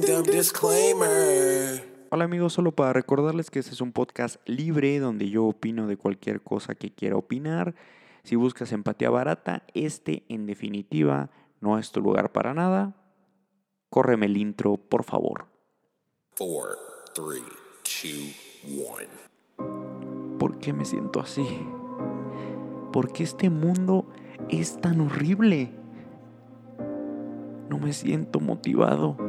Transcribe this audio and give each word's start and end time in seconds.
Disclaimer. 0.00 1.82
Hola 2.10 2.24
amigos, 2.24 2.52
solo 2.52 2.70
para 2.70 2.92
recordarles 2.92 3.50
que 3.50 3.58
este 3.58 3.72
es 3.72 3.80
un 3.80 3.90
podcast 3.90 4.36
libre 4.46 5.00
donde 5.00 5.28
yo 5.28 5.44
opino 5.44 5.88
de 5.88 5.96
cualquier 5.96 6.40
cosa 6.40 6.76
que 6.76 6.94
quiera 6.94 7.16
opinar. 7.16 7.74
Si 8.22 8.36
buscas 8.36 8.70
empatía 8.70 9.10
barata, 9.10 9.64
este 9.74 10.24
en 10.28 10.46
definitiva 10.46 11.30
no 11.60 11.80
es 11.80 11.90
tu 11.90 12.00
lugar 12.00 12.30
para 12.30 12.54
nada. 12.54 12.94
Córreme 13.90 14.26
el 14.26 14.36
intro, 14.36 14.76
por 14.76 15.02
favor. 15.02 15.46
Four, 16.34 16.78
three, 17.12 17.42
two, 17.82 18.30
one. 18.88 19.08
¿Por 20.38 20.58
qué 20.58 20.72
me 20.72 20.84
siento 20.84 21.18
así? 21.18 21.44
¿Por 22.92 23.12
qué 23.12 23.24
este 23.24 23.50
mundo 23.50 24.06
es 24.48 24.80
tan 24.80 25.00
horrible? 25.00 25.72
No 27.68 27.78
me 27.78 27.92
siento 27.92 28.38
motivado. 28.38 29.27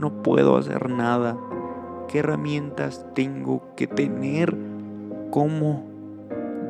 No 0.00 0.22
puedo 0.22 0.56
hacer 0.56 0.88
nada. 0.88 1.36
¿Qué 2.08 2.20
herramientas 2.20 3.04
tengo 3.14 3.74
que 3.76 3.86
tener? 3.86 4.56
¿Cómo 5.30 5.84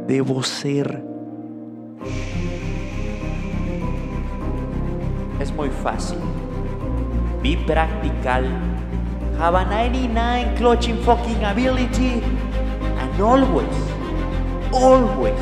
debo 0.08 0.42
ser? 0.42 1.04
Es 5.38 5.54
muy 5.54 5.68
fácil. 5.68 6.18
Be 7.40 7.56
practical. 7.68 8.46
Have 9.38 9.56
a 9.56 9.64
99 9.64 10.54
clutching 10.56 10.98
fucking 11.04 11.44
ability. 11.44 12.20
And 12.98 13.22
always, 13.22 13.68
always 14.72 15.38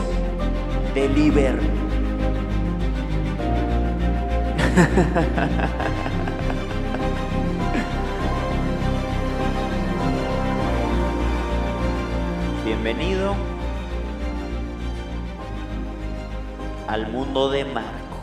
deliver. 0.93 1.59
Bienvenido 12.69 13.35
al 16.87 17.11
mundo 17.11 17.51
de 17.51 17.65
Marco. 17.65 18.19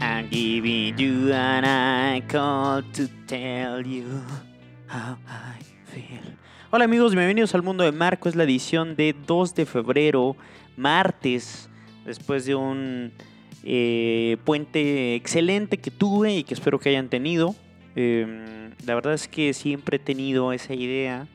I'm 0.00 0.28
giving 0.30 0.98
you 0.98 1.32
an 1.32 1.64
I 1.64 2.22
call 2.22 2.82
to 2.94 3.08
tell 3.28 3.86
you 3.86 4.20
how. 4.88 5.16
Hola 6.72 6.84
amigos, 6.84 7.16
bienvenidos 7.16 7.52
al 7.56 7.64
mundo 7.64 7.82
de 7.82 7.90
Marco. 7.90 8.28
Es 8.28 8.36
la 8.36 8.44
edición 8.44 8.94
de 8.94 9.12
2 9.26 9.56
de 9.56 9.66
febrero, 9.66 10.36
martes, 10.76 11.68
después 12.06 12.44
de 12.44 12.54
un 12.54 13.10
eh, 13.64 14.36
puente 14.44 15.16
excelente 15.16 15.78
que 15.78 15.90
tuve 15.90 16.36
y 16.36 16.44
que 16.44 16.54
espero 16.54 16.78
que 16.78 16.90
hayan 16.90 17.08
tenido. 17.08 17.56
Eh, 17.96 18.70
la 18.86 18.94
verdad 18.94 19.14
es 19.14 19.26
que 19.26 19.52
siempre 19.52 19.96
he 19.96 19.98
tenido 19.98 20.52
esa 20.52 20.72
idea 20.72 21.26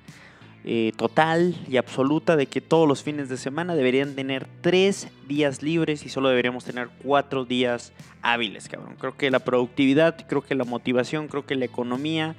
eh, 0.64 0.94
total 0.96 1.54
y 1.70 1.76
absoluta 1.76 2.38
de 2.38 2.46
que 2.46 2.62
todos 2.62 2.88
los 2.88 3.04
fines 3.04 3.28
de 3.28 3.36
semana 3.36 3.76
deberían 3.76 4.16
tener 4.16 4.48
tres 4.62 5.10
días 5.28 5.62
libres 5.62 6.06
y 6.06 6.10
solo 6.10 6.30
deberíamos 6.30 6.64
tener 6.64 6.88
cuatro 7.04 7.44
días 7.44 7.92
hábiles, 8.22 8.70
cabrón. 8.70 8.96
Creo 8.98 9.18
que 9.18 9.30
la 9.30 9.40
productividad, 9.40 10.16
creo 10.30 10.44
que 10.44 10.56
la 10.56 10.64
motivación, 10.64 11.28
creo 11.28 11.46
que 11.46 11.56
la 11.56 11.66
economía 11.66 12.38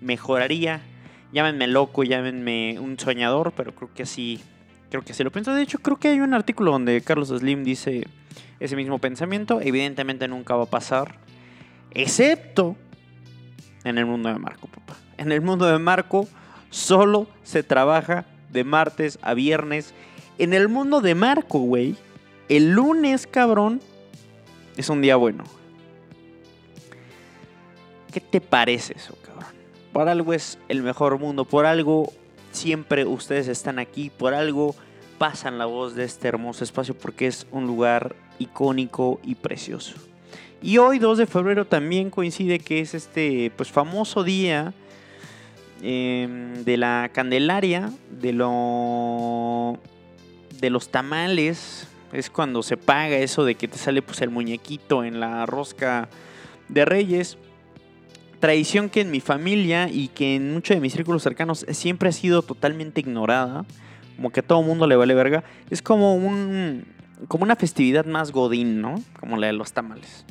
mejoraría. 0.00 0.80
Llámenme 1.32 1.66
loco, 1.66 2.04
llámenme 2.04 2.78
un 2.80 2.98
soñador, 2.98 3.52
pero 3.52 3.74
creo 3.74 3.90
que 3.94 4.04
así, 4.04 4.40
creo 4.90 5.02
que 5.02 5.12
así 5.12 5.22
lo 5.22 5.30
pienso. 5.30 5.54
De 5.54 5.62
hecho, 5.62 5.78
creo 5.78 5.98
que 5.98 6.08
hay 6.08 6.20
un 6.20 6.32
artículo 6.32 6.72
donde 6.72 7.00
Carlos 7.02 7.28
Slim 7.28 7.64
dice 7.64 8.06
ese 8.60 8.76
mismo 8.76 8.98
pensamiento. 8.98 9.60
Evidentemente 9.60 10.26
nunca 10.28 10.56
va 10.56 10.64
a 10.64 10.66
pasar, 10.66 11.16
excepto 11.90 12.76
en 13.84 13.98
el 13.98 14.06
mundo 14.06 14.30
de 14.30 14.38
Marco, 14.38 14.68
papá. 14.68 14.96
En 15.18 15.32
el 15.32 15.40
mundo 15.40 15.66
de 15.66 15.78
Marco 15.78 16.26
solo 16.70 17.28
se 17.42 17.62
trabaja 17.62 18.24
de 18.50 18.64
martes 18.64 19.18
a 19.22 19.34
viernes. 19.34 19.94
En 20.38 20.54
el 20.54 20.68
mundo 20.68 21.00
de 21.00 21.14
Marco, 21.14 21.58
güey, 21.58 21.96
el 22.48 22.70
lunes, 22.70 23.26
cabrón, 23.26 23.80
es 24.76 24.88
un 24.88 25.02
día 25.02 25.16
bueno. 25.16 25.44
¿Qué 28.12 28.20
te 28.20 28.40
parece 28.40 28.94
eso, 28.96 29.16
cabrón? 29.24 29.57
Por 29.92 30.08
algo 30.08 30.32
es 30.32 30.58
el 30.68 30.82
mejor 30.82 31.18
mundo, 31.18 31.44
por 31.44 31.66
algo 31.66 32.12
siempre 32.52 33.04
ustedes 33.04 33.48
están 33.48 33.78
aquí, 33.78 34.10
por 34.10 34.34
algo 34.34 34.74
pasan 35.18 35.58
la 35.58 35.66
voz 35.66 35.94
de 35.94 36.04
este 36.04 36.28
hermoso 36.28 36.64
espacio 36.64 36.96
porque 36.96 37.26
es 37.26 37.46
un 37.50 37.66
lugar 37.66 38.14
icónico 38.38 39.20
y 39.24 39.34
precioso. 39.34 39.96
Y 40.62 40.78
hoy 40.78 40.98
2 40.98 41.18
de 41.18 41.26
febrero 41.26 41.66
también 41.66 42.10
coincide 42.10 42.58
que 42.58 42.80
es 42.80 42.94
este 42.94 43.52
pues 43.56 43.70
famoso 43.70 44.24
día 44.24 44.72
eh, 45.82 46.54
de 46.64 46.76
la 46.76 47.10
Candelaria, 47.12 47.92
de 48.10 48.32
lo 48.32 49.78
de 50.60 50.70
los 50.70 50.88
tamales, 50.88 51.86
es 52.12 52.30
cuando 52.30 52.62
se 52.62 52.76
paga 52.76 53.16
eso 53.16 53.44
de 53.44 53.54
que 53.54 53.68
te 53.68 53.78
sale 53.78 54.02
pues 54.02 54.20
el 54.20 54.30
muñequito 54.30 55.04
en 55.04 55.20
la 55.20 55.46
rosca 55.46 56.08
de 56.68 56.84
Reyes. 56.84 57.38
Tradición 58.40 58.88
que 58.88 59.00
en 59.00 59.10
mi 59.10 59.20
familia 59.20 59.88
y 59.88 60.08
que 60.08 60.36
en 60.36 60.52
muchos 60.52 60.76
de 60.76 60.80
mis 60.80 60.92
círculos 60.92 61.22
cercanos 61.22 61.66
siempre 61.70 62.08
ha 62.08 62.12
sido 62.12 62.42
totalmente 62.42 63.00
ignorada, 63.00 63.64
como 64.16 64.30
que 64.30 64.40
a 64.40 64.42
todo 64.42 64.62
mundo 64.62 64.86
le 64.86 64.96
vale 64.96 65.14
verga. 65.14 65.44
Es 65.70 65.82
como 65.82 66.14
un 66.14 66.84
como 67.26 67.42
una 67.42 67.56
festividad 67.56 68.06
más 68.06 68.30
godín, 68.30 68.80
¿no? 68.80 69.02
Como 69.18 69.36
la 69.36 69.48
de 69.48 69.52
los 69.52 69.72
tamales. 69.72 70.24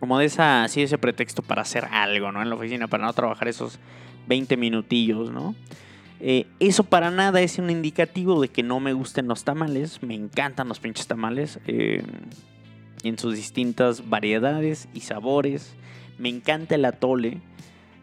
Como 0.00 0.18
de 0.18 0.24
esa, 0.24 0.64
así 0.64 0.82
ese 0.82 0.98
pretexto 0.98 1.42
para 1.42 1.62
hacer 1.62 1.84
algo, 1.92 2.32
¿no? 2.32 2.42
En 2.42 2.48
la 2.48 2.56
oficina, 2.56 2.88
para 2.88 3.06
no 3.06 3.12
trabajar 3.12 3.46
esos 3.46 3.78
20 4.26 4.56
minutillos, 4.56 5.30
¿no? 5.30 5.54
Eh, 6.18 6.46
eso 6.58 6.82
para 6.82 7.10
nada 7.12 7.40
es 7.40 7.58
un 7.58 7.70
indicativo 7.70 8.40
de 8.40 8.48
que 8.48 8.64
no 8.64 8.80
me 8.80 8.92
gusten 8.92 9.28
los 9.28 9.44
tamales. 9.44 10.02
Me 10.02 10.14
encantan 10.14 10.68
los 10.68 10.80
pinches 10.80 11.06
tamales. 11.06 11.60
eh, 11.66 12.02
en 13.02 13.18
sus 13.18 13.34
distintas 13.34 14.08
variedades 14.08 14.88
y 14.94 15.00
sabores. 15.00 15.74
Me 16.22 16.28
encanta 16.28 16.76
el 16.76 16.84
atole. 16.84 17.40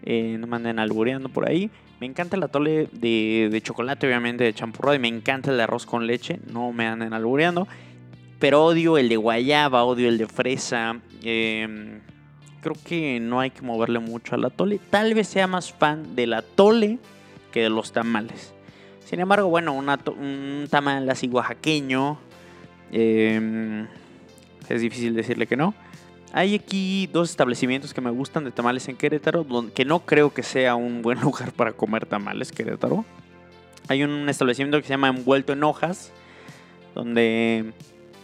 eh, 0.04 0.36
no 0.40 0.46
me 0.48 0.58
anden 0.58 0.78
albureando 0.78 1.30
por 1.30 1.48
ahí. 1.48 1.72
Me 2.02 2.06
encanta 2.06 2.36
el 2.36 2.44
atole 2.44 2.88
de, 2.92 3.62
chocolate, 3.64 4.08
obviamente, 4.08 4.44
de 4.44 4.54
champurrado. 4.54 4.96
Y 4.96 5.00
me 5.00 5.08
encanta 5.08 5.52
el 5.52 5.58
de 5.58 5.64
arroz 5.64 5.86
con 5.86 6.06
leche. 6.06 6.40
No 6.52 6.74
me 6.74 6.86
anden 6.86 7.14
albureando. 7.14 7.66
Pero 8.40 8.66
odio 8.66 8.98
el 8.98 9.08
de 9.10 9.16
guayaba, 9.18 9.84
odio 9.86 10.10
el 10.10 10.18
de 10.18 10.28
fresa. 10.28 11.00
eh, 11.24 12.00
creo 12.62 12.76
que 12.84 13.20
no 13.22 13.40
hay 13.40 13.52
que 13.52 13.62
moverle 13.62 14.00
mucho 14.00 14.36
al 14.36 14.44
atole. 14.44 14.80
Tal 14.90 15.14
vez 15.14 15.28
sea 15.30 15.48
más 15.48 15.72
fan 15.72 16.16
del 16.16 16.34
atole 16.34 17.00
que 17.54 17.62
de 17.62 17.70
los 17.70 17.94
tamales. 17.94 18.54
Sin 19.06 19.22
embargo, 19.22 19.48
bueno, 19.50 19.72
un, 19.74 19.90
un 19.90 20.68
tamal 20.70 21.10
así 21.10 21.28
oaxaqueño. 21.28 22.18
eh, 22.92 23.86
es 24.70 24.82
difícil 24.82 25.16
decirle 25.16 25.48
que 25.48 25.56
no. 25.58 25.74
Hay 26.32 26.54
aquí 26.54 27.10
dos 27.12 27.32
establecimientos 27.32 27.94
que 27.94 28.02
me 28.02 28.12
gustan 28.12 28.44
de 28.44 28.52
tamales 28.52 28.88
en 28.88 28.96
Querétaro, 28.96 29.46
que 29.74 29.84
no 29.84 30.02
creo 30.06 30.34
que 30.34 30.44
sea 30.44 30.76
un 30.76 31.02
buen 31.04 31.20
lugar 31.20 31.52
para 31.54 31.74
comer 31.74 32.06
tamales, 32.06 32.52
Querétaro. 32.52 33.06
Hay 33.88 34.04
un 34.04 34.30
establecimiento 34.30 34.78
que 34.78 34.84
se 34.84 34.94
llama 34.94 35.08
Envuelto 35.08 35.54
en 35.54 35.64
Hojas, 35.64 36.12
donde 36.94 37.74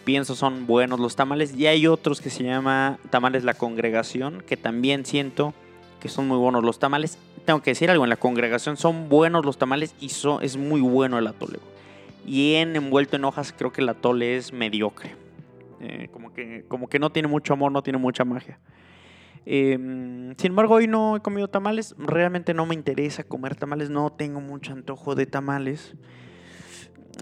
pienso 0.03 0.35
son 0.35 0.67
buenos 0.67 0.99
los 0.99 1.15
tamales. 1.15 1.55
Y 1.55 1.65
hay 1.65 1.87
otros 1.87 2.21
que 2.21 2.29
se 2.29 2.43
llama 2.43 2.99
Tamales 3.09 3.43
La 3.43 3.55
Congregación, 3.55 4.43
que 4.45 4.57
también 4.57 5.05
siento 5.05 5.55
que 5.99 6.07
son 6.07 6.27
muy 6.27 6.37
buenos 6.37 6.63
los 6.63 6.77
tamales. 6.77 7.17
Tengo 7.45 7.63
que 7.63 7.71
decir 7.71 7.89
algo, 7.89 8.03
en 8.03 8.11
la 8.11 8.17
congregación 8.17 8.77
son 8.77 9.09
buenos 9.09 9.43
los 9.43 9.57
tamales 9.57 9.95
y 9.99 10.11
es 10.41 10.57
muy 10.57 10.81
bueno 10.81 11.17
el 11.17 11.25
atole. 11.25 11.57
Y 12.27 12.55
en 12.55 12.75
Envuelto 12.75 13.15
en 13.15 13.25
Hojas 13.25 13.53
creo 13.55 13.73
que 13.73 13.81
el 13.81 13.89
atole 13.89 14.37
es 14.37 14.53
mediocre. 14.53 15.24
Eh, 15.79 16.09
como, 16.11 16.33
que, 16.33 16.65
como 16.67 16.87
que 16.87 16.99
no 16.99 17.11
tiene 17.11 17.27
mucho 17.27 17.53
amor, 17.53 17.71
no 17.71 17.83
tiene 17.83 17.99
mucha 17.99 18.25
magia. 18.25 18.59
Eh, 19.45 19.75
sin 20.37 20.51
embargo, 20.51 20.75
hoy 20.75 20.87
no 20.87 21.15
he 21.17 21.21
comido 21.21 21.47
tamales. 21.47 21.95
Realmente 21.97 22.53
no 22.53 22.65
me 22.65 22.75
interesa 22.75 23.23
comer 23.23 23.55
tamales. 23.55 23.89
No 23.89 24.11
tengo 24.11 24.41
mucho 24.41 24.73
antojo 24.73 25.15
de 25.15 25.25
tamales. 25.25 25.95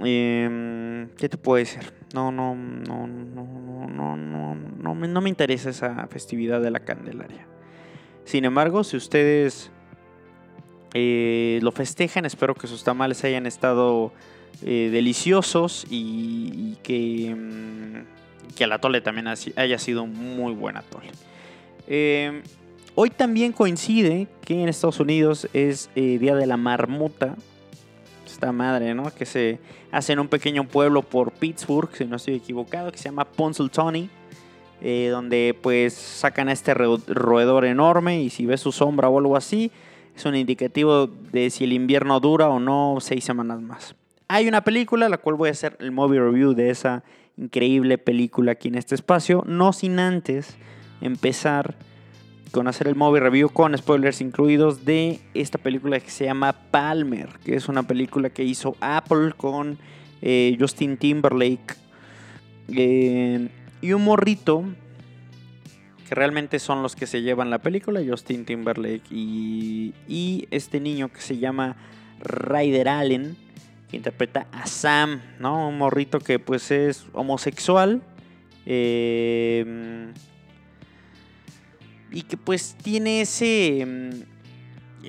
Eh, 0.03 1.07
¿Qué 1.17 1.29
te 1.29 1.37
puedo 1.37 1.57
decir? 1.57 1.93
No, 2.13 2.31
no, 2.31 2.55
no, 2.55 3.07
no, 3.07 3.87
no, 3.87 4.17
no, 4.17 4.55
no, 4.55 4.95
me, 4.95 5.07
no 5.07 5.21
me 5.21 5.29
interesa 5.29 5.69
esa 5.69 6.07
festividad 6.07 6.61
de 6.61 6.71
la 6.71 6.79
Candelaria. 6.79 7.47
Sin 8.25 8.45
embargo, 8.45 8.83
si 8.83 8.97
ustedes 8.97 9.71
eh, 10.93 11.59
lo 11.61 11.71
festejan, 11.71 12.25
espero 12.25 12.55
que 12.55 12.67
sus 12.67 12.83
tamales 12.83 13.23
hayan 13.23 13.45
estado 13.45 14.13
eh, 14.61 14.89
deliciosos 14.91 15.85
y, 15.89 16.77
que, 16.83 17.35
mm, 17.35 18.22
que 18.55 18.65
el 18.65 18.71
atole 18.71 19.01
también 19.01 19.27
haya 19.27 19.79
sido 19.79 20.05
muy 20.05 20.53
buen 20.53 20.77
atole. 20.77 21.11
Eh, 21.87 22.41
hoy 22.95 23.09
también 23.09 23.51
coincide 23.51 24.27
que 24.45 24.61
en 24.61 24.69
Estados 24.69 24.99
Unidos 24.99 25.47
es 25.53 25.89
eh, 25.95 26.17
Día 26.19 26.35
de 26.35 26.45
la 26.45 26.57
Marmota. 26.57 27.35
Esta 28.25 28.51
madre, 28.51 28.93
¿no? 28.95 29.13
Que 29.13 29.25
se 29.25 29.59
hace 29.91 30.13
en 30.13 30.19
un 30.19 30.27
pequeño 30.27 30.67
pueblo 30.67 31.01
por 31.01 31.31
Pittsburgh, 31.31 31.89
si 31.93 32.05
no 32.05 32.15
estoy 32.15 32.35
equivocado, 32.35 32.91
que 32.91 32.97
se 32.97 33.05
llama 33.05 33.25
Punxsutawney. 33.25 34.09
Eh, 34.85 35.07
donde 35.11 35.57
pues 35.61 35.93
sacan 35.93 36.49
a 36.49 36.51
este 36.51 36.73
roedor 36.73 37.63
enorme 37.63 38.21
y 38.21 38.29
si 38.29 38.45
ves 38.45 38.59
su 38.59 38.73
sombra 38.73 39.07
o 39.07 39.17
algo 39.17 39.37
así, 39.37 39.71
es 40.13 40.25
un 40.25 40.35
indicativo 40.35 41.07
de 41.07 41.49
si 41.51 41.63
el 41.63 41.71
invierno 41.71 42.19
dura 42.19 42.49
o 42.49 42.59
no 42.59 42.97
seis 42.99 43.23
semanas 43.23 43.61
más. 43.61 43.95
Hay 44.27 44.45
una 44.45 44.61
película, 44.61 45.07
la 45.07 45.19
cual 45.19 45.37
voy 45.37 45.47
a 45.47 45.51
hacer 45.53 45.77
el 45.79 45.93
movie 45.93 46.19
review 46.19 46.53
de 46.53 46.69
esa 46.69 47.01
increíble 47.37 47.97
película 47.97 48.53
aquí 48.53 48.67
en 48.67 48.75
este 48.75 48.95
espacio, 48.95 49.43
no 49.47 49.73
sin 49.73 49.99
antes 49.99 50.55
empezar 51.01 51.75
con 52.51 52.67
hacer 52.67 52.87
el 52.87 52.95
movie 52.95 53.19
review 53.19 53.49
con 53.49 53.75
spoilers 53.75 54.21
incluidos 54.21 54.85
de 54.85 55.19
esta 55.33 55.57
película 55.57 55.99
que 55.99 56.11
se 56.11 56.25
llama 56.25 56.53
Palmer, 56.69 57.29
que 57.43 57.55
es 57.55 57.67
una 57.67 57.83
película 57.83 58.29
que 58.29 58.43
hizo 58.43 58.77
Apple 58.79 59.33
con 59.35 59.79
eh, 60.21 60.55
Justin 60.59 60.97
Timberlake. 60.97 61.75
Eh, 62.69 63.49
y 63.81 63.93
un 63.93 64.03
morrito 64.03 64.63
que 66.07 66.13
realmente 66.13 66.59
son 66.59 66.83
los 66.83 66.95
que 66.95 67.07
se 67.07 67.23
llevan 67.23 67.49
la 67.49 67.57
película, 67.57 68.01
Justin 68.07 68.45
Timberlake 68.45 69.03
y, 69.09 69.95
y 70.07 70.47
este 70.51 70.79
niño 70.79 71.11
que 71.11 71.21
se 71.21 71.39
llama 71.39 71.75
Ryder 72.19 72.87
Allen, 72.87 73.35
que 73.93 73.97
interpreta 73.97 74.47
a 74.51 74.65
Sam, 74.65 75.21
¿no? 75.37 75.69
Un 75.69 75.77
morrito 75.77 76.19
que 76.19 76.39
pues 76.39 76.71
es 76.71 77.05
homosexual. 77.13 78.01
Eh, 78.65 80.11
y 82.11 82.23
que 82.23 82.35
pues 82.35 82.75
tiene 82.81 83.21
ese 83.21 84.25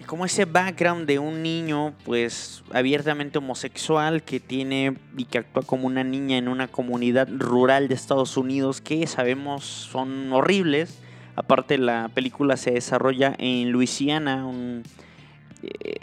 como 0.07 0.27
ese 0.27 0.45
background 0.45 1.07
de 1.07 1.19
un 1.19 1.43
niño 1.43 1.95
pues 2.05 2.63
abiertamente 2.73 3.39
homosexual 3.39 4.23
que 4.23 4.39
tiene 4.39 4.99
y 5.17 5.25
que 5.25 5.39
actúa 5.39 5.63
como 5.63 5.87
una 5.87 6.05
niña 6.05 6.37
en 6.37 6.49
una 6.49 6.69
comunidad 6.69 7.29
rural 7.31 7.89
de 7.89 7.95
Estados 7.95 8.37
Unidos 8.37 8.83
que 8.83 9.07
sabemos 9.07 9.65
son 9.65 10.31
horribles. 10.31 11.01
Aparte 11.37 11.79
la 11.79 12.11
película 12.13 12.59
se 12.59 12.73
desarrolla 12.73 13.35
en 13.39 13.71
Luisiana, 13.71 14.47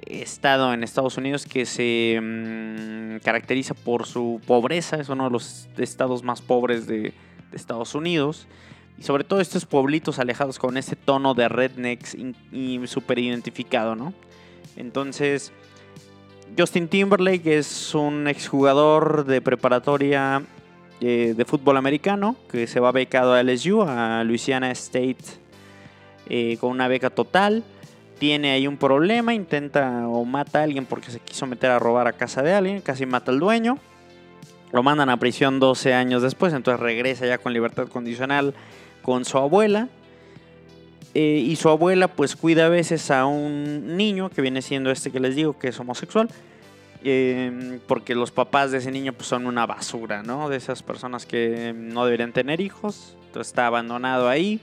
estado 0.08 0.74
en 0.74 0.84
Estados 0.84 1.18
Unidos 1.18 1.46
que 1.46 1.66
se 1.66 2.20
mm, 2.22 3.24
caracteriza 3.24 3.74
por 3.74 4.06
su 4.06 4.42
pobreza, 4.46 4.98
es 4.98 5.10
uno 5.10 5.26
de 5.26 5.32
los 5.32 5.68
estados 5.78 6.24
más 6.24 6.42
pobres 6.42 6.88
de, 6.88 7.14
de 7.52 7.58
Estados 7.58 7.96
Unidos. 7.96 8.48
Y 8.98 9.04
sobre 9.04 9.24
todo 9.24 9.42
estos 9.42 9.66
pueblitos 9.66 10.20
alejados 10.20 10.60
con 10.60 10.78
ese 10.78 10.96
tono 10.96 11.34
de 11.34 11.50
rednecks 11.50 12.16
y, 12.52 12.82
súper 12.86 13.18
identificado, 13.18 13.96
¿no? 13.96 14.14
Entonces, 14.76 15.52
Justin 16.58 16.88
Timberlake 16.88 17.58
es 17.58 17.96
un 17.96 18.28
exjugador 18.28 19.26
de 19.26 19.42
preparatoria 19.42 20.44
eh, 21.00 21.34
de 21.36 21.46
fútbol 21.46 21.78
americano 21.78 22.36
que 22.50 22.68
se 22.68 22.80
va 22.80 22.92
becado 22.92 23.34
a 23.34 23.42
LSU, 23.42 23.82
a 23.82 24.24
Louisiana 24.24 24.70
State, 24.72 25.18
eh, 26.30 26.58
con 26.60 26.70
una 26.70 26.88
beca 26.88 27.10
total. 27.10 27.64
Tiene 28.22 28.52
ahí 28.52 28.68
un 28.68 28.78
problema, 28.78 29.34
intenta 29.34 30.08
o 30.08 30.24
mata 30.26 30.60
a 30.60 30.64
alguien 30.64 30.86
porque 30.86 31.10
se 31.10 31.20
quiso 31.20 31.48
meter 31.48 31.72
a 31.72 31.80
robar 31.80 32.06
a 32.06 32.14
casa 32.14 32.44
de 32.44 32.54
alguien, 32.54 32.80
casi 32.80 33.08
mata 33.08 33.32
al 33.32 33.40
dueño. 33.40 33.80
Lo 34.72 34.84
mandan 34.84 35.10
a 35.10 35.18
prisión 35.18 35.60
12 35.60 35.96
años 35.96 36.22
después, 36.22 36.54
entonces 36.54 36.80
regresa 36.80 37.26
ya 37.26 37.40
con 37.40 37.52
libertad 37.52 37.88
condicional 37.88 38.54
con 39.02 39.26
su 39.26 39.40
abuela. 39.40 39.88
Eh, 41.16 41.44
y 41.44 41.56
su 41.56 41.70
abuela 41.70 42.10
pues 42.10 42.36
cuida 42.36 42.68
a 42.68 42.70
veces 42.70 43.10
a 43.10 43.26
un 43.26 43.98
niño 43.98 44.30
que 44.30 44.44
viene 44.44 44.62
siendo 44.62 44.92
este 44.92 45.10
que 45.10 45.20
les 45.20 45.36
digo 45.36 45.58
que 45.58 45.70
es 45.70 45.80
homosexual. 45.80 46.30
Em, 47.04 47.80
porque 47.88 48.14
los 48.14 48.30
papás 48.30 48.70
de 48.70 48.78
ese 48.78 48.92
niño 48.92 49.14
pues 49.14 49.30
son 49.30 49.48
una 49.48 49.66
basura, 49.66 50.22
¿no? 50.22 50.48
De 50.48 50.58
esas 50.58 50.84
personas 50.84 51.26
que 51.26 51.74
no 51.76 52.06
deberían 52.06 52.34
tener 52.34 52.62
hijos. 52.62 53.18
Entonces 53.26 53.48
está 53.48 53.66
abandonado 53.66 54.30
ahí. 54.30 54.62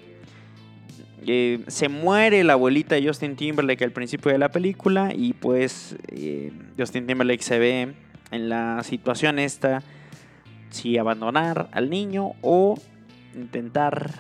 Eh, 1.26 1.65
se 1.67 1.88
muere 1.88 2.44
la 2.44 2.55
abuelita 2.55 2.94
de 2.94 3.06
Justin 3.06 3.37
Timberlake 3.37 3.85
al 3.85 3.93
principio 3.93 4.31
de 4.31 4.38
la 4.38 4.50
película 4.50 5.12
y 5.15 5.32
pues 5.32 5.97
eh, 6.09 6.53
Justin 6.79 7.06
Timberlake 7.06 7.43
se 7.43 7.59
ve 7.59 7.94
en 8.31 8.49
la 8.49 8.82
situación 8.85 9.38
esta 9.38 9.82
si 10.70 10.99
abandonar 10.99 11.69
al 11.73 11.91
niño 11.91 12.32
o 12.43 12.79
intentar 13.35 14.11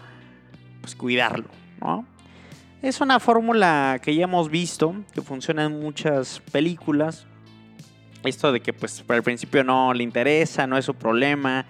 pues, 0.80 0.94
cuidarlo, 0.94 1.48
¿no? 1.80 2.06
Es 2.80 3.00
una 3.00 3.18
fórmula 3.18 4.00
que 4.02 4.14
ya 4.14 4.24
hemos 4.24 4.50
visto, 4.50 4.94
que 5.12 5.20
funciona 5.20 5.64
en 5.64 5.80
muchas 5.80 6.40
películas. 6.52 7.26
Esto 8.24 8.52
de 8.52 8.60
que 8.60 8.72
pues 8.72 9.04
al 9.08 9.22
principio 9.22 9.64
no 9.64 9.92
le 9.92 10.04
interesa, 10.04 10.66
no 10.66 10.78
es 10.78 10.84
su 10.84 10.94
problema, 10.94 11.66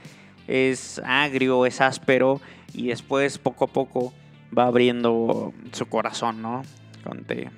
es 0.47 1.01
agrio, 1.05 1.65
es 1.65 1.81
áspero 1.81 2.41
y 2.75 2.89
después 2.89 3.39
poco 3.39 3.65
a 3.65 3.69
poco 3.69 4.13
va 4.57 4.67
abriendo 4.67 5.53
su 5.73 5.87
corazón, 5.87 6.43
¿no? 6.43 6.63
Ante, 7.05 7.51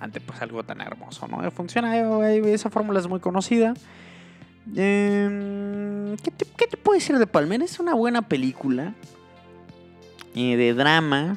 ante 0.00 0.20
pues 0.20 0.42
algo 0.42 0.62
tan 0.64 0.80
hermoso, 0.80 1.28
¿no? 1.28 1.50
Funciona, 1.50 1.96
eh, 1.98 2.42
esa 2.52 2.70
fórmula 2.70 3.00
es 3.00 3.08
muy 3.08 3.20
conocida. 3.20 3.74
Em, 4.74 6.16
¿qué, 6.16 6.30
te, 6.30 6.44
¿Qué 6.56 6.66
te 6.66 6.76
puedo 6.76 6.98
decir 6.98 7.18
de 7.18 7.26
Palmer? 7.26 7.62
Es 7.62 7.80
una 7.80 7.94
buena 7.94 8.22
película 8.22 8.94
de 10.34 10.74
drama 10.74 11.36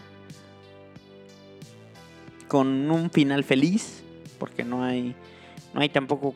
con 2.48 2.90
un 2.90 3.10
final 3.10 3.44
feliz 3.44 4.04
porque 4.40 4.64
no 4.64 4.84
hay 4.84 5.16
no 5.74 5.82
hay 5.82 5.90
tampoco 5.90 6.34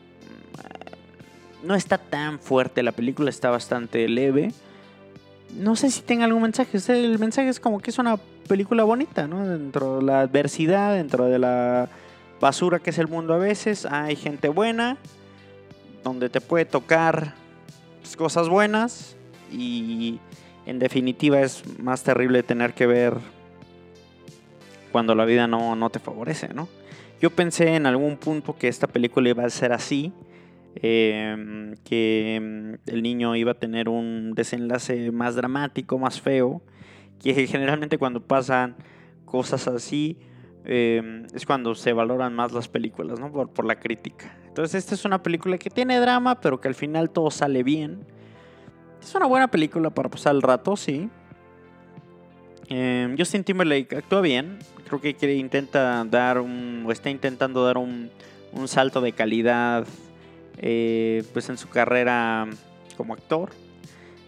mm, 1.62 1.66
no 1.66 1.74
está 1.74 1.98
tan 1.98 2.38
fuerte 2.38 2.82
la 2.82 2.92
película 2.92 3.30
está 3.30 3.50
bastante 3.50 4.06
leve 4.08 4.52
no 5.56 5.76
sé 5.76 5.90
si 5.90 6.02
tenga 6.02 6.24
algún 6.24 6.42
mensaje. 6.42 6.78
El 6.88 7.18
mensaje 7.18 7.48
es 7.48 7.60
como 7.60 7.80
que 7.80 7.90
es 7.90 7.98
una 7.98 8.16
película 8.48 8.82
bonita 8.82 9.28
no 9.28 9.46
dentro 9.46 9.98
de 9.98 10.02
la 10.02 10.22
adversidad 10.22 10.94
dentro 10.94 11.26
de 11.26 11.38
la 11.38 11.88
basura 12.40 12.80
que 12.80 12.90
es 12.90 12.98
el 12.98 13.08
mundo 13.08 13.34
a 13.34 13.38
veces. 13.38 13.86
Hay 13.86 14.16
gente 14.16 14.48
buena 14.48 14.96
donde 16.02 16.28
te 16.28 16.40
puede 16.40 16.64
tocar 16.64 17.34
cosas 18.16 18.48
buenas 18.48 19.16
y 19.52 20.18
en 20.66 20.78
definitiva 20.78 21.40
es 21.40 21.62
más 21.78 22.02
terrible 22.02 22.42
tener 22.42 22.74
que 22.74 22.86
ver 22.86 23.14
cuando 24.92 25.14
la 25.14 25.24
vida 25.24 25.46
no, 25.46 25.90
te 25.90 26.00
favorece, 26.00 26.48
¿no? 26.52 26.68
Yo 27.20 27.30
pensé 27.30 27.74
en 27.76 27.86
algún 27.86 28.16
punto 28.16 28.56
que 28.56 28.68
esta 28.68 28.86
película 28.86 29.28
iba 29.28 29.44
a 29.44 29.50
ser 29.50 29.72
así, 29.72 30.12
em, 30.76 31.74
que 31.84 32.36
em, 32.36 32.78
el 32.86 33.02
niño 33.02 33.36
iba 33.36 33.52
a 33.52 33.54
tener 33.54 33.88
un 33.88 34.32
desenlace 34.34 35.10
más 35.12 35.34
dramático, 35.34 35.98
más 35.98 36.20
feo, 36.20 36.62
que 37.22 37.46
generalmente 37.46 37.98
cuando 37.98 38.22
pasan 38.22 38.76
cosas 39.24 39.68
así 39.68 40.18
em, 40.64 41.26
es 41.34 41.46
cuando 41.46 41.74
se 41.74 41.92
valoran 41.92 42.34
más 42.34 42.52
las 42.52 42.68
películas, 42.68 43.18
¿no? 43.18 43.32
Por, 43.32 43.64
la 43.64 43.78
crítica. 43.78 44.36
Entonces 44.46 44.76
esta 44.76 44.94
es 44.94 45.04
una 45.04 45.22
película 45.22 45.58
que 45.58 45.70
tiene 45.70 45.98
drama, 45.98 46.40
pero 46.40 46.60
que 46.60 46.68
al 46.68 46.74
final 46.74 47.10
todo 47.10 47.30
sale 47.30 47.62
bien 47.62 48.06
es 49.02 49.14
una 49.14 49.26
buena 49.26 49.48
película 49.48 49.90
para 49.90 50.08
pasar 50.08 50.34
el 50.34 50.42
rato, 50.42 50.76
sí. 50.76 51.08
Eh, 52.68 53.14
Justin 53.18 53.44
Timberlake 53.44 53.96
actúa 53.96 54.20
bien. 54.20 54.58
Creo 54.86 55.00
que 55.00 55.34
intenta 55.34 56.04
dar 56.04 56.38
un. 56.38 56.84
o 56.86 56.92
está 56.92 57.10
intentando 57.10 57.64
dar 57.64 57.78
un 57.78 58.10
salto 58.66 59.00
de 59.00 59.12
calidad. 59.12 59.86
Eh, 60.62 61.24
pues 61.32 61.48
en 61.48 61.56
su 61.56 61.68
carrera 61.68 62.46
como 62.96 63.14
actor. 63.14 63.50